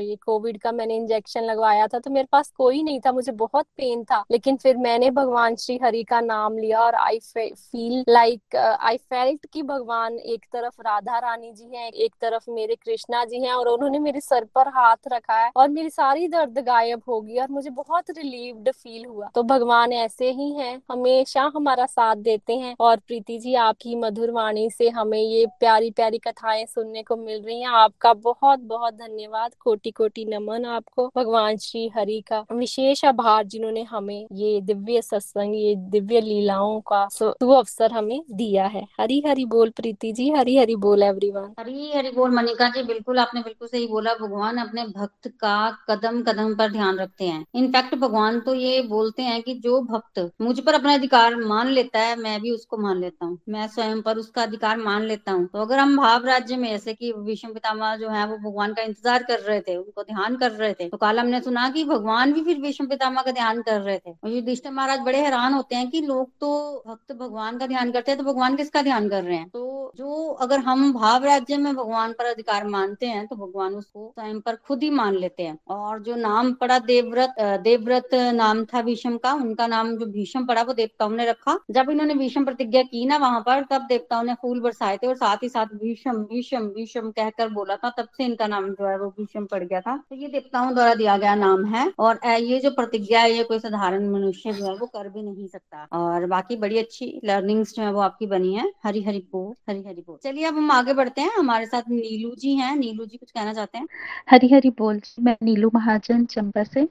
[0.00, 3.66] ये कोविड का मैंने इंजेक्शन लगवाया था तो मेरे पास कोई नहीं था, मुझे बहुत
[3.76, 8.56] पेन था। लेकिन फिर मैंने भगवान श्री हरि का नाम लिया और I feel like
[8.56, 13.40] I felt कि भगवान एक तरफ़ राधा रानी जी हैं, एक तरफ़ मेरे कृष्णा जी
[13.42, 17.20] हैं और उन्होंने मेरे सर पर हाथ रखा है और मेरी सारी दर्द गायब हो
[17.20, 22.16] गई और मुझे बहुत रिलीव्ड फील हुआ। तो भगवान ऐसे ही हैं, हमेशा हमारा साथ
[22.16, 27.02] देते हैं और प्रीति जी, आपकी मधुर वाणी से हमें ये प्यारी प्यारी कथाएँ सुनने
[27.02, 32.20] को मिल रही हैं। आपका बहुत बहुत धन्यवाद। कोटि कोटि नमन आपको। भगवान श्री हरि
[32.28, 38.20] का विशेष आभार जिन्होंने हमें ये दिव्य सत्संग, ये दिव्य लीलाओं का सु अवसर हमें
[38.30, 42.68] दिया है। हरी हरी बोल प्रीति जी, हरी हरी बोल एवरीवन हरी हरी बोल मनिका
[42.68, 45.54] जी, बिल्कुल आपने बिल्कुल सही बोला। भगवान अपने भक्त का
[45.90, 50.30] कदम कदम पर ध्यान रखते हैं। इनफैक्ट भगवान तो ये बोलते हैं कि जो भक्त
[50.40, 54.02] मुझ पर अपना अधिकार मान लेता है, मैं भी उसको मान लेता हूँ। मैं स्वयं
[54.02, 57.12] पर उसका अधिकार मान लेता लेता हूँ। तो अगर हम भाव राज्य में, जैसे कि
[57.18, 60.72] विष्णु पितामह जो है, वो भगवान का इंतज़ार कर रहे थे, उनको ध्यान कर रहे
[60.74, 63.98] थे तो कल हमने सुना कि भगवान भी फिर विष्णु पितामह का ध्यान कर रहे
[63.98, 68.10] थे। युधिष्ठिर महाराज बड़े हैरान होते हैं कि लोग तो भक्त भगवान का ध्यान करते
[68.10, 69.48] हैं तो भगवान किसका ध्यान कर रहे हैं?
[69.48, 74.12] तो जो अगर हम भाव राज्य में भगवान पर अधिकार मानते हैं तो भगवान उसको
[74.14, 78.82] स्वयं पर खुद ही मान लेते हैं। और जो नाम पड़ा देवव्रत देवव्रत नाम था
[78.82, 82.82] भीष्म का, उनका नाम जो भीष्म पड़ा, वो देवताओं ने रखा। जब इन्होंने भीष्म प्रतिज्ञा
[82.84, 86.18] की ना वहाँ पर, तब देवताओं ने फूल बरसाए थे और साथ ही साथ भीषम
[86.24, 89.80] भीषम भीषम कहकर बोला था। तब से इनका नाम जो है वो भीषम पड़ गया
[89.80, 93.44] था। तो ये देवताओं द्वारा दिया गया नाम है और ये जो प्रतिज्ञा है, ये
[93.44, 97.74] कोई साधारण मनुष्य जो है वो कर भी नहीं सकता। और बाकी बड़ी अच्छी लर्निंग्स
[97.74, 100.70] जो है वो आपकी बनी है। हरी हरी बोल हरी हरी बोल। चलिए, अब हम
[100.70, 103.86] आगे बढ़ते हैं। हमारे साथ नीलू जी हैं। नीलू जी कुछ कहना चाहते हैं?
[104.30, 106.88] हरी हरी बोल मैं नीलू महाजन, चंबा से।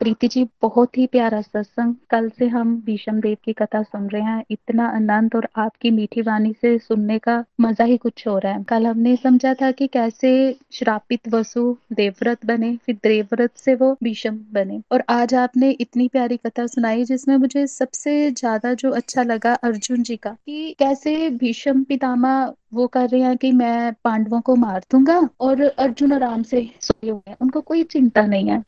[0.00, 4.22] प्रीति जी, बहुत ही प्यारा सत्संग। कल से हम भीषम देव की कथा सुन रहे
[4.22, 8.52] हैं। इतना आनंद और आपकी मीठी वाणी से सुनने का मज़ा ही कुछ हो रहा
[8.52, 10.30] है। कल हमने समझा था कि कैसे
[10.72, 16.36] श्रापित वसु देवव्रत बने, फिर देवव्रत से वो भीषम बने। और आज आपने इतनी प्यारी
[16.36, 21.82] कथा सुनाई जिसमें मुझे सबसे ज़्यादा जो अच्छा लगा अर्जुन जी का कि कैसे भीषम
[21.82, 22.32] पितामा
[22.74, 27.10] वो कर रहे हैं कि मैं पांडवों को मार दूँगा और अर्जुन आराम से सोए
[27.10, 28.62] हुए हैं। उनको कोई चिंता नहीं है।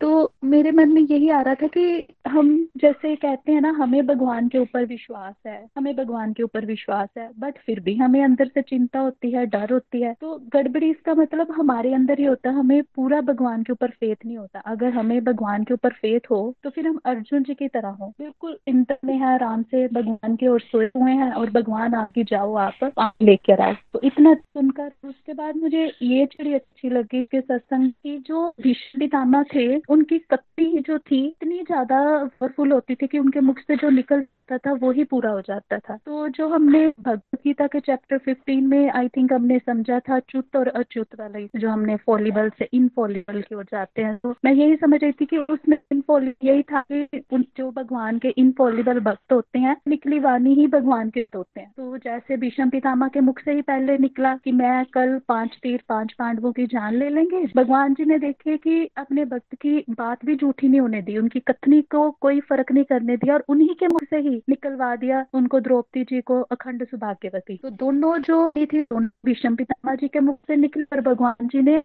[0.00, 4.06] तो मेरे मन में यही आ रहा था कि हम जैसे कहते हैं ना, हमें
[4.06, 8.22] भगवान के ऊपर विश्वास है, हमें भगवान के ऊपर विश्वास है बट फिर भी हमें
[8.24, 12.24] अंदर से चिंता होती है, डर होती है। तो गड़बड़ी इसका मतलब हमारे अंदर ही
[12.24, 15.92] होता है, हमें पूरा भगवान के ऊपर फेथ नहीं होता। अगर हमें भगवान के ऊपर
[15.92, 19.62] फेथ हो तो फिर हम अर्जुन जी की तरह हो। बिल्कुल इंटर में है, आराम
[19.64, 24.00] से भगवान की ओर सोए हुए हैं और भगवान आके जाओ, आप लेकर आओ। तो
[24.04, 29.66] इतना सुनकर, उसके बाद मुझे ये बड़ी अच्छी लगी कि सत्संग की जो पितामह थे
[29.88, 34.26] उनकी कत्ती जो थी, इतनी ज़्यादा पावरफुल होती थी कि उनके मुख से जो निकल
[34.50, 38.18] जाता था, वो ही पूरा हो जाता था। तो जो हमने भगवत गीता के चैप्टर
[38.18, 42.68] 15 में आई थिंक हमने समझा था, च्युत और अच्युत वाला जो हमने फॉलीबल से
[42.72, 46.62] इनफॉलीबल की ओर जाते हैं। तो मैं यही समझ रही थी कि उसमें इनफॉलीबल यही
[46.62, 47.22] था कि
[47.56, 51.96] जो भगवान के इनफॉलीबल भक्त होते हैं निकली वाणी ही भगवान के होते हैं। तो
[51.98, 56.12] जैसे भीष्म पितामा के मुख से ही पहले निकला कि मैं कल पाँच तीर, पाँच
[56.12, 60.36] पांडवों की जान ले लेंगे, भगवान जी ने देखे कि अपने भक्त की बात भी
[60.36, 63.86] झूठी नहीं होने दी, उनकी कथनी को कोई फ़र्क नहीं करने दिया और उन्हीं के
[63.86, 68.84] मुख से ही निकलवा दिया, उनको द्रौपदी जी को अखंड सौभाग्यवती। तो दोनों जो थी
[68.92, 71.76] भीष्म पितामा जी के मुख से निकल पर भगवान जी ने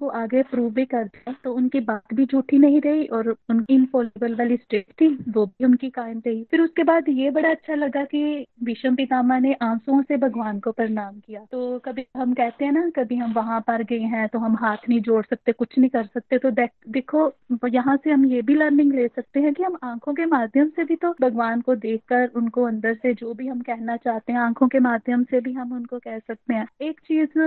[0.00, 3.74] वो आगे प्रूव भी कर दिया तो उनकी बात भी झूठी नहीं रही और उनकी
[3.74, 7.74] इनफॉलेबल वाली स्टेट थी, वो भी उनकी कायम रही। फिर उसके बाद ये बड़ा अच्छा
[7.74, 12.64] लगा कि भीष्म पितामा ने आंसुओं से भगवान को प्रणाम किया। तो कभी हम कहते
[12.64, 15.78] हैं ना, कभी हम वहाँ पर गए हैं तो हम हाथ नहीं जोड़ सकते, कुछ
[15.78, 19.62] नहीं कर सकते तो देखो यहाँ से हम ये भी लर्निंग ले सकते हैं कि
[19.62, 23.46] हम आँखों के माध्यम से भी तो भगवान को देखकर उनको अंदर से जो भी
[23.48, 27.00] हम कहना चाहते हैं आँखों के माध्यम से भी हम उनको कह सकते हैं। एक
[27.00, 27.38] चीज़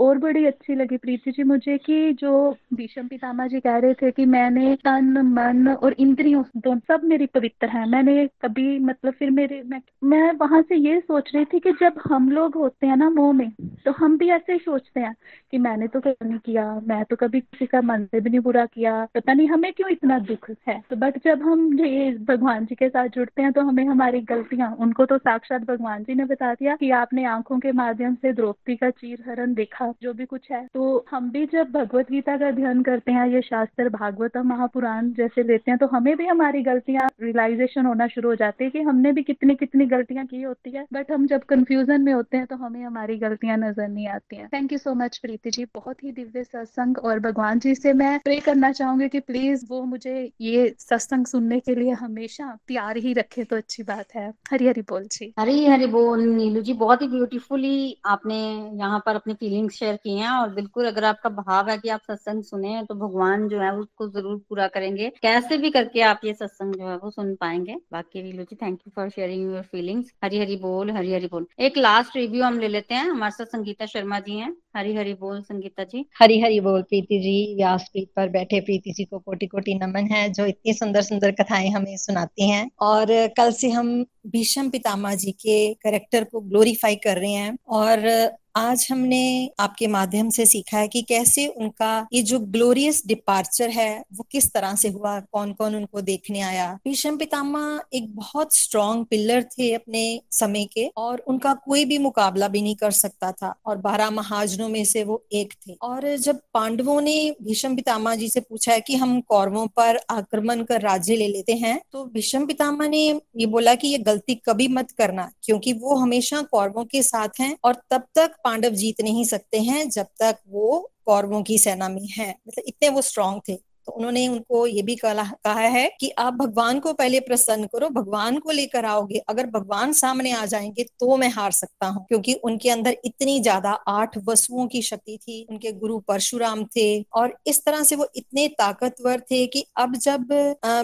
[0.00, 2.32] और बड़ी अच्छी लगी प्रीति जी मुझे कि जो
[2.74, 7.26] भीषम पितामा जी कह रहे थे कि मैंने तन मन और इंद्रियों दोनों सब मेरी
[7.26, 11.60] पवित्र है। मैंने कभी मतलब फिर मेरे मैं, मैं वहाँ से ये सोच रही थी
[11.60, 13.50] कि जब हम लोग होते हैं ना मोह में
[13.84, 15.14] तो हम भी ऐसे ही सोचते हैं
[15.50, 18.40] कि मैंने तो कभी नहीं किया मैं तो कभी किसी का मन से भी नहीं
[18.40, 20.82] बुरा किया पता नहीं हमें क्यों इतना दुख है?
[20.90, 24.70] तो बट जब हम ये भगवान जी के साथ जुड़ते हैं तो हमें हमारी गलतियाँ।
[24.80, 28.76] उनको तो साक्षात भगवान जी ने बता दिया कि आपने आँखों के माध्यम से द्रौपदी
[28.76, 32.48] का चीर हरण देखा, जो भी कुछ है। तो हम भी जब भगवत गीता का
[32.48, 37.08] अध्ययन करते हैं, ये शास्त्र भागवत महापुराण जैसे लेते हैं तो हमें भी हमारी गलतियाँ
[37.22, 40.84] रियलाइजेशन होना शुरू हो जाती है कि हमने भी कितनी कितनी गलतियाँ की होती है।
[40.92, 44.48] बट हम जब कंफ्यूजन में होते हैं तो हमें हमारी गलतियाँ नज़र नहीं आती हैं।
[44.48, 45.64] Thank you so much Preeti ji.
[45.74, 49.82] बहुत ही दिव्य सत्संग, और भगवान जी से मैं प्रे करना चाहूँगी कि प्लीज़ वो
[49.84, 54.66] मुझे ये सत्संग सुनने के लिए हमेशा तैयार ही रखे तो अच्छी बात है। हरी
[54.66, 57.74] हरी बोल जी। हरी हरी बोल नीलू जी बहुत ही ब्यूटीफुली
[58.06, 58.38] आपने
[58.78, 62.00] यहाँ पर अपनी फीलिंग्स शेयर की हैं और बिल्कुल अगर आपका भाव है कि आप
[62.02, 66.32] सत्संग सुने तो भगवान जो है उसको ज़रूर पूरा करेंगे। कैसे भी करके आप ये
[66.34, 70.10] सत्संग जो है वो सुन पाएँगे। बाकी Neelu ji thank you for sharing your feelings
[70.24, 73.56] Hari Hari बोल हरी हरी बोल। एक लास्ट रिव्यू हम ले लेते हैं। हमारे साथ
[73.56, 78.08] संगीता शर्मा जी हैं। हरी हरी बोल संगीता जी। हरी हरी बोल प्रीति जी व्यासपीठ
[78.16, 81.96] पर बैठे प्रीति जी को कोटि कोटि नमन है जो इतनी सुंदर सुंदर कथाएँ हमें
[81.98, 83.06] सुनाती हैं। और
[83.36, 83.88] कल से हम
[84.26, 88.06] भीष्म पितामा जी के करेक्टर को ग्लोरीफाई कर रहे हैं और
[88.54, 94.04] आज हमने आपके माध्यम से सीखा है कि कैसे उनका ये जो ग्लोरियस डिपार्चर है,
[94.14, 97.60] वो किस तरह से हुआ कौन कौन उनको देखने आया। भीष्म पितामा
[97.92, 102.74] एक बहुत स्ट्रॉन्ग पिलर थे अपने समय के और उनका कोई भी मुकाबला भी नहीं
[102.76, 107.14] कर सकता था और बारह महाजनों में से वो एक थे। और जब पांडवों ने
[107.42, 111.54] भीष्म पितामा जी से पूछा है कि हम कौरवों पर आक्रमण कर राज्य ले लेते
[111.54, 115.94] हैं तो भीष्म पितामा ने ये बोला कि ये गलती कभी मत करना, क्योंकि वो
[115.96, 120.38] हमेशा कौरवों के साथ हैं और तब तक पांडव जीत नहीं सकते हैं जब तक
[120.48, 124.82] वो कौरवों की सेना में है। मतलब इतने वो स्ट्रांग थे। तो उन्होंने उनको ये
[124.82, 129.46] भी कहा है कि आप भगवान को पहले प्रसन्न करो, भगवान को लेकर आओगे, अगर
[129.48, 134.18] भगवान सामने आ जाएँगे तो मैं हार सकता हूँ, क्योंकि उनके अंदर इतनी ज़्यादा आठ
[134.26, 139.20] वसुओं की शक्ति थी, उनके गुरु परशुराम थे, और इस तरह से वो इतने ताकतवर
[139.30, 140.32] थे कि अब जब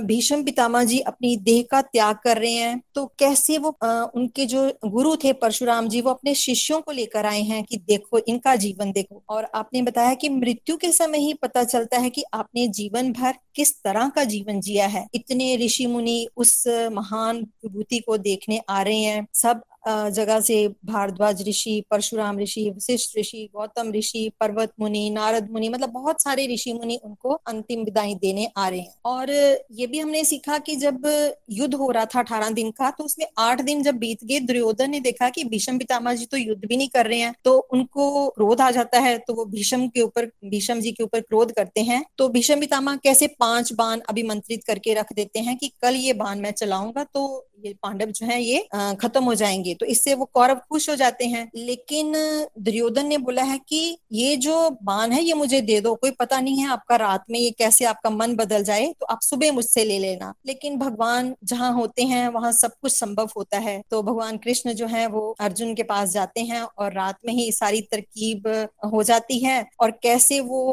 [0.06, 3.76] भीष्म पितामा जी अपनी देह का त्याग कर रहे हैं तो कैसे वो
[4.16, 8.18] उनके जो गुरु थे परशुराम जी, वो अपने शिष्यों को लेकर आए हैं कि देखो,
[8.18, 12.24] इनका जीवन देखो, और आपने बताया कि मृत्यु के समय ही पता चलता है कि
[12.34, 15.06] आपने जीवन जीवन भर किस तरह का जीवन जिया है?
[15.14, 21.42] इतने ऋषि मुनि उस महान विभूति को देखने आ रहे हैं, सब जगह से भारद्वाज
[21.48, 26.72] ऋषि, परशुराम ऋषि, वशिष्ठ ऋषि, गौतम ऋषि, पर्वत मुनि, नारद मुनि मतलब बहुत सारे ऋषि
[26.72, 31.06] मुनि उनको अंतिम विदाई देने आ रहे हैं। और ये भी हमने सीखा कि जब
[31.50, 34.90] युद्ध हो रहा था अठारह दिन का तो उसमें आठ दिन जब बीत गए, दुर्योधन
[34.90, 38.28] ने देखा कि भीषम पितामा जी तो युद्ध भी नहीं कर रहे हैं तो उनको
[38.30, 41.80] क्रोध आ जाता है तो वो भीषम के ऊपर, भीषम जी के ऊपर क्रोध करते
[41.82, 46.12] हैं। तो भीषम पितामा कैसे पाँच बाण अभिमंत्रित करके रख देते हैं कि कल ये
[46.14, 48.66] बाण मैं चलाऊँगा तो ये पांडव जो है, ये
[49.00, 52.12] खत्म हो जाएँगे। तो इससे वो कौरव खुश हो जाते हैं। लेकिन
[52.58, 56.40] दुर्योधन ने बोला है कि ये जो बाण है, ये मुझे दे दो। कोई पता
[56.40, 59.84] नहीं है आपका रात में ये कैसे आपका मन बदल जाए तो आप सुबह मुझसे
[59.84, 64.36] ले लेना। लेकिन भगवान जहाँ होते हैं, वहाँ सब कुछ संभव होता है। तो भगवान
[64.38, 68.46] कृष्ण जो है, वो अर्जुन के पास जाते हैं और रात में ही सारी तरकीब
[68.86, 70.64] हो जाती है। और कैसे वो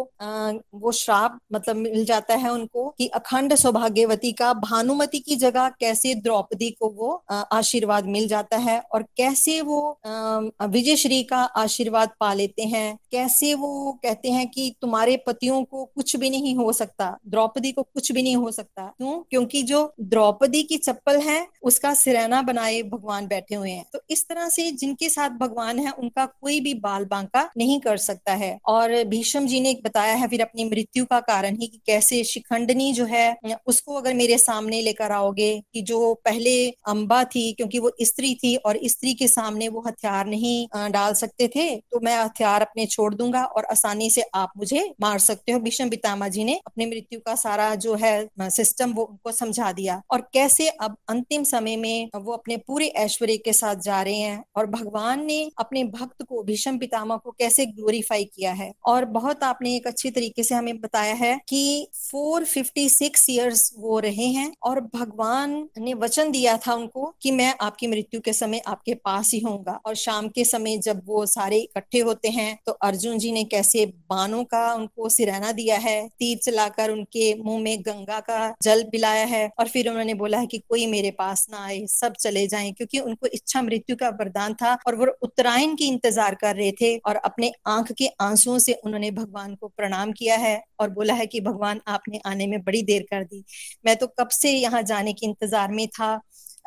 [0.75, 6.13] वो श्राप मतलब मिल जाता है उनको कि अखंड सौभाग्यवती का, भानुमति की जगह कैसे
[6.15, 12.33] द्रौपदी को वो आशीर्वाद मिल जाता है और कैसे वो विजय श्री का आशीर्वाद पा
[12.33, 17.17] लेते हैं, कैसे वो कहते हैं कि तुम्हारे पतियों को कुछ भी नहीं हो सकता,
[17.27, 19.19] द्रौपदी को कुछ भी नहीं हो सकता। क्यों?
[19.29, 24.27] क्योंकि जो द्रौपदी की चप्पल है, उसका सिरैना बनाए भगवान बैठे हुए हैं। तो इस
[24.27, 28.57] तरह से जिनके साथ भगवान है, उनका कोई भी बाल बांका नहीं कर सकता है।
[28.67, 32.91] और भीष्म जी ने बताया है फिर अपनी मृत्यु का कारण ही कि कैसे शिखंडनी
[32.93, 33.35] जो है,
[33.67, 38.55] उसको अगर मेरे सामने लेकर आओगे कि जो पहले अम्बा थी, क्योंकि वो स्त्री थी
[38.57, 43.13] और स्त्री के सामने वो हथियार नहीं डाल सकते थे तो मैं हथियार अपने छोड़
[43.15, 47.19] दूँगा और आसानी से आप मुझे मार सकते हो। भीष्म पितामा जी ने अपनी मृत्यु
[47.19, 52.09] का सारा जो है सिस्टम वो उनको समझा दिया। और कैसे अब अंतिम समय में
[52.15, 56.43] वो अपने पूरे ऐश्वर्य के साथ जा रहे हैं और भगवान ने अपने भक्त को,
[56.43, 58.71] भीष्म पितामा को कैसे ग्लोरीफाई किया है?
[58.85, 64.25] और बहुत आपने एक अच्छी तरीके से हमें बताया है कि 456 इयर्स वो रहे
[64.27, 68.93] हैं और भगवान ने वचन दिया था उनको कि मैं आपकी मृत्यु के समय आपके
[68.95, 73.17] पास ही होऊँगा। और शाम के समय जब वो सारे इकट्ठे होते हैं तो अर्जुन
[73.19, 78.19] जी ने कैसे बानों का उनको सिराना दिया है, तीर चलाकर उनके मुँह में गंगा
[78.21, 81.85] का जल पिलाया है, और फिर उन्होंने बोला है कि कोई मेरे पास ना आए,
[81.87, 86.35] सब चले जाएँ, क्योंकि उनको इच्छा मृत्यु का वरदान था और वो उत्तरायण की इंतज़ार
[86.35, 90.61] कर रहे थे और अपने आँख के आंसुओं से उन्होंने भगवान को प्रणाम किया है
[90.79, 93.43] और बोला है कि भगवान आपने आने में बड़ी देर कर दी।
[93.85, 96.19] मैं तो कब से यहाँ जाने के इंतज़ार में था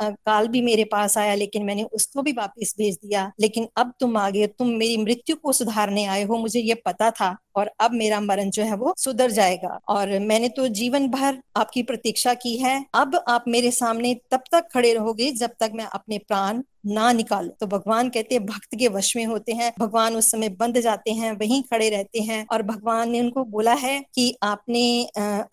[0.02, 4.16] काल भी मेरे पास आया, लेकिन मैंने उसको भी वापस भेज दिया। लेकिन अब तुम
[4.16, 7.92] आ गए तुम मेरी मृत्यु को सुधारने आए हो, मुझे ये पता था। और अब
[7.94, 12.56] मेरा मरण जो है वो सुधर जाएगा। और मैंने तो जीवन भर आपकी प्रतीक्षा की
[12.56, 17.10] है। अब आप मेरे सामने तब तक खड़े रहोगे जब तक मैं अपने प्राण ना
[17.12, 20.78] निकालो। तो भगवान कहते हैं, भक्त के वश में होते हैं। भगवान उस समय बंद
[20.80, 24.84] जाते हैं, वहीं खड़े रहते हैं। और भगवान ने उनको बोला है कि आपने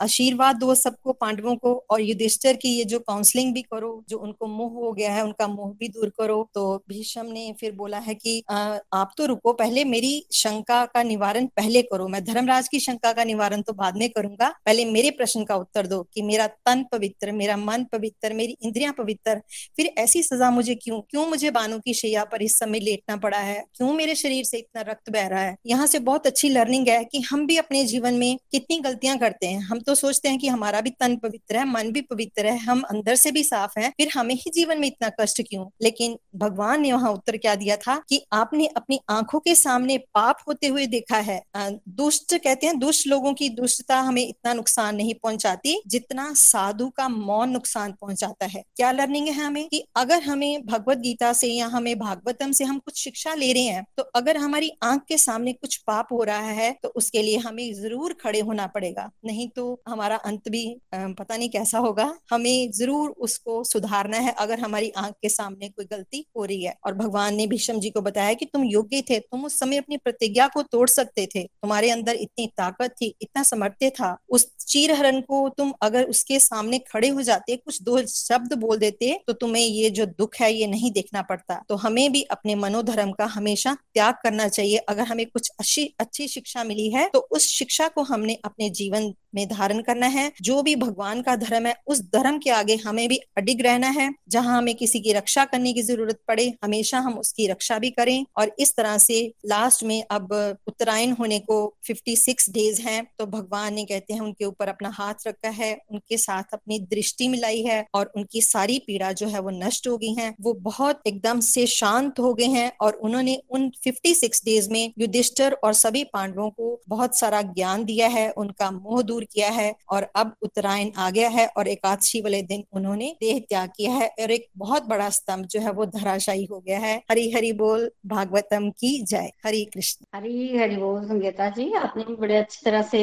[0.01, 4.47] आशीर्वाद दो सबको, पांडवों को और युधिष्ठर की ये जो काउंसलिंग भी करो, जो उनको
[4.47, 8.15] मोह हो गया है, उनका मोह भी दूर करो। तो भीष्म ने फिर बोला है
[8.15, 12.07] कि आप तो रुको पहले, मेरी शंका का निवारण पहले करो?
[12.07, 15.87] मैं धर्मराज की शंका का निवारण तो बाद में करूँगा। पहले मेरे प्रश्न का उत्तर
[15.87, 19.41] दो कि मेरा तन पवित्र, मेरा मन पवित्र, मेरी इंद्रियाँ पवित्र,
[19.77, 20.99] फिर ऐसी सजा मुझे क्यों?
[21.01, 23.63] क्यों मुझे बानों की शैया पर इस समय लेटना पड़ा है?
[23.75, 25.55] क्यों मेरे शरीर से इतना रक्त बह रहा है?
[25.65, 29.47] यहाँ से बहुत अच्छी लर्निंग है कि हम भी अपने जीवन में कितनी गलतियाँ करते
[29.47, 32.57] हैं। हम तो सोचते हैं कि हमारा भी तन पवित्र है, मन भी पवित्र है,
[32.57, 35.65] हम अंदर से भी साफ़ है, फिर हमें ही जीवन में इतना कष्ट क्यों?
[35.81, 40.37] लेकिन भगवान ने वहाँ उत्तर क्या दिया था कि आपने अपनी आँखों के सामने पाप
[40.47, 41.41] होते हुए देखा है।
[41.87, 47.07] दुष्ट कहते हैं, दुष्ट लोगों की दुष्टता हमें इतना नुकसान नहीं पहुंचाती जितना साधु का
[47.09, 51.67] मौन नुकसान पहुंचाता है। क्या लर्निंग है हमें कि अगर हमें भगवत गीता से या
[51.67, 55.53] हमें भागवतम से हम कुछ शिक्षा ले रहे हैं तो अगर हमारी आँख के सामने
[55.53, 59.81] कुछ पाप हो रहा है तो उसके लिए हमें ज़रूर खड़े होना पड़ेगा। नहीं तो
[59.89, 65.13] हमारा अंत भी पता नहीं कैसा होगा। हमें ज़रूर उसको सुधारना है अगर हमारी आँख
[65.21, 68.45] के सामने कोई गलती हो रही है। और भगवान ने भीष्म जी को बताया कि
[68.45, 72.45] तुम योग्य थे, तुम उस समय अपनी प्रतिज्ञा को तोड़ सकते थे तुम्हारे अंदर इतनी
[72.57, 77.55] ताकत थी, इतना समर्थ्य था, उस चीरहरण को तुम अगर उसके सामने खड़े हो जाते,
[77.55, 81.61] कुछ दो शब्द बोल देते तो तुम्हें ये जो दुख है, ये नहीं देखना पड़ता।
[81.69, 86.27] तो हमें भी अपने मनोधर्म का हमेशा त्याग करना चाहिए। अगर हमें कुछ अच्छी अच्छी
[86.27, 90.61] शिक्षा मिली है तो उस शिक्षा को हमने अपने जीवन में धारण करना है। जो
[90.61, 94.57] भी भगवान का धर्म है, उस धर्म के आगे हमें भी अडिग रहना है। जहाँ
[94.57, 98.51] हमें किसी की रक्षा करने की ज़रूरत पड़े, हमेशा हम उसकी रक्षा भी करें। और
[98.59, 100.33] इस तरह से लास्ट में अब
[100.67, 101.52] उत्तरायण होने को
[101.83, 106.17] 56 डेज़ हैं तो भगवान ने कहते हैं, उनके ऊपर अपना हाथ रखा है, उनके
[106.17, 110.13] साथ अपनी दृष्टि मिलाई है और उनकी सारी पीड़ा जो है वो नष्ट हो गई
[110.13, 114.93] है। वो बहुत एकदम से शांत हो गए हैं और उन्होंने उन 56 डेज़ में
[114.99, 119.73] युधिष्ठर और सभी पांडवों को बहुत सारा ज्ञान दिया है, उनका मोह दूर किया है
[119.91, 124.07] और अब उत्तरायण आ गया है और एकादशी वाले दिन उन्होंने देह त्याग किया है
[124.19, 127.89] और एक बहुत बड़ा स्तंभ जो है वो धराशायी हो गया है। हरी हरी बोल,
[128.05, 132.81] भागवतम की जय। हरी कृष्ण। हरी हरी बोल, संगीता जी, आपने भी बड़े अच्छी तरह
[132.81, 133.01] से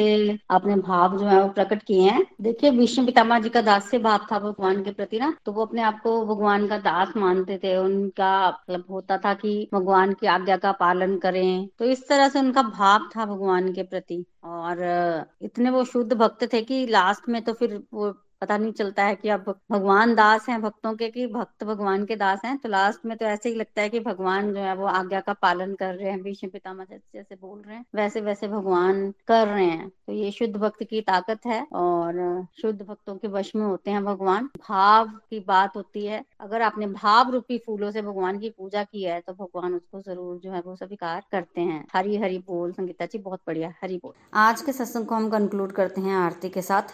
[0.49, 3.99] अपने भाव जो है वो प्रकट किए हैं। देखिए, विष्णु पितामा जी का दास से
[3.99, 7.57] भाव था भगवान के प्रति ना तो वो अपने आप को भगवान का दास मानते
[7.57, 12.29] थे। उनका मतलब होता था कि भगवान की आज्ञा का पालन करें। तो इस तरह
[12.29, 14.77] से उनका भाव था भगवान के प्रति। और
[15.41, 19.15] इतने वो शुद्ध भक्त थे कि लास्ट में तो फिर वो पता नहीं चलता है
[19.15, 23.05] कि अब भगवान दास हैं भक्तों के कि भक्त भगवान के दास हैं। तो लास्ट
[23.05, 25.93] में तो ऐसे ही लगता है कि भगवान जो है वो आज्ञा का पालन कर
[25.95, 30.13] रहे हैं, भीष्म पितामह जैसे बोल रहे हैं, वैसे वैसे भगवान कर रहे हैं। तो
[30.13, 34.49] ये शुद्ध भक्त की ताकत है और शुद्ध भक्तों के वश में होते हैं भगवान।
[34.59, 39.03] भाव की बात होती है। अगर आपने भाव रूपी फूलों से भगवान की पूजा की
[39.03, 43.05] है तो भगवान उसको ज़रूर जो है वो स्वीकार करते हैं। हरी हरी बोल, संगीता
[43.05, 46.61] जी, बहुत बढ़िया, हरी बोल। आज के सत्संग को हम कंक्लूड करते हैं आरती के
[46.63, 46.93] साथ।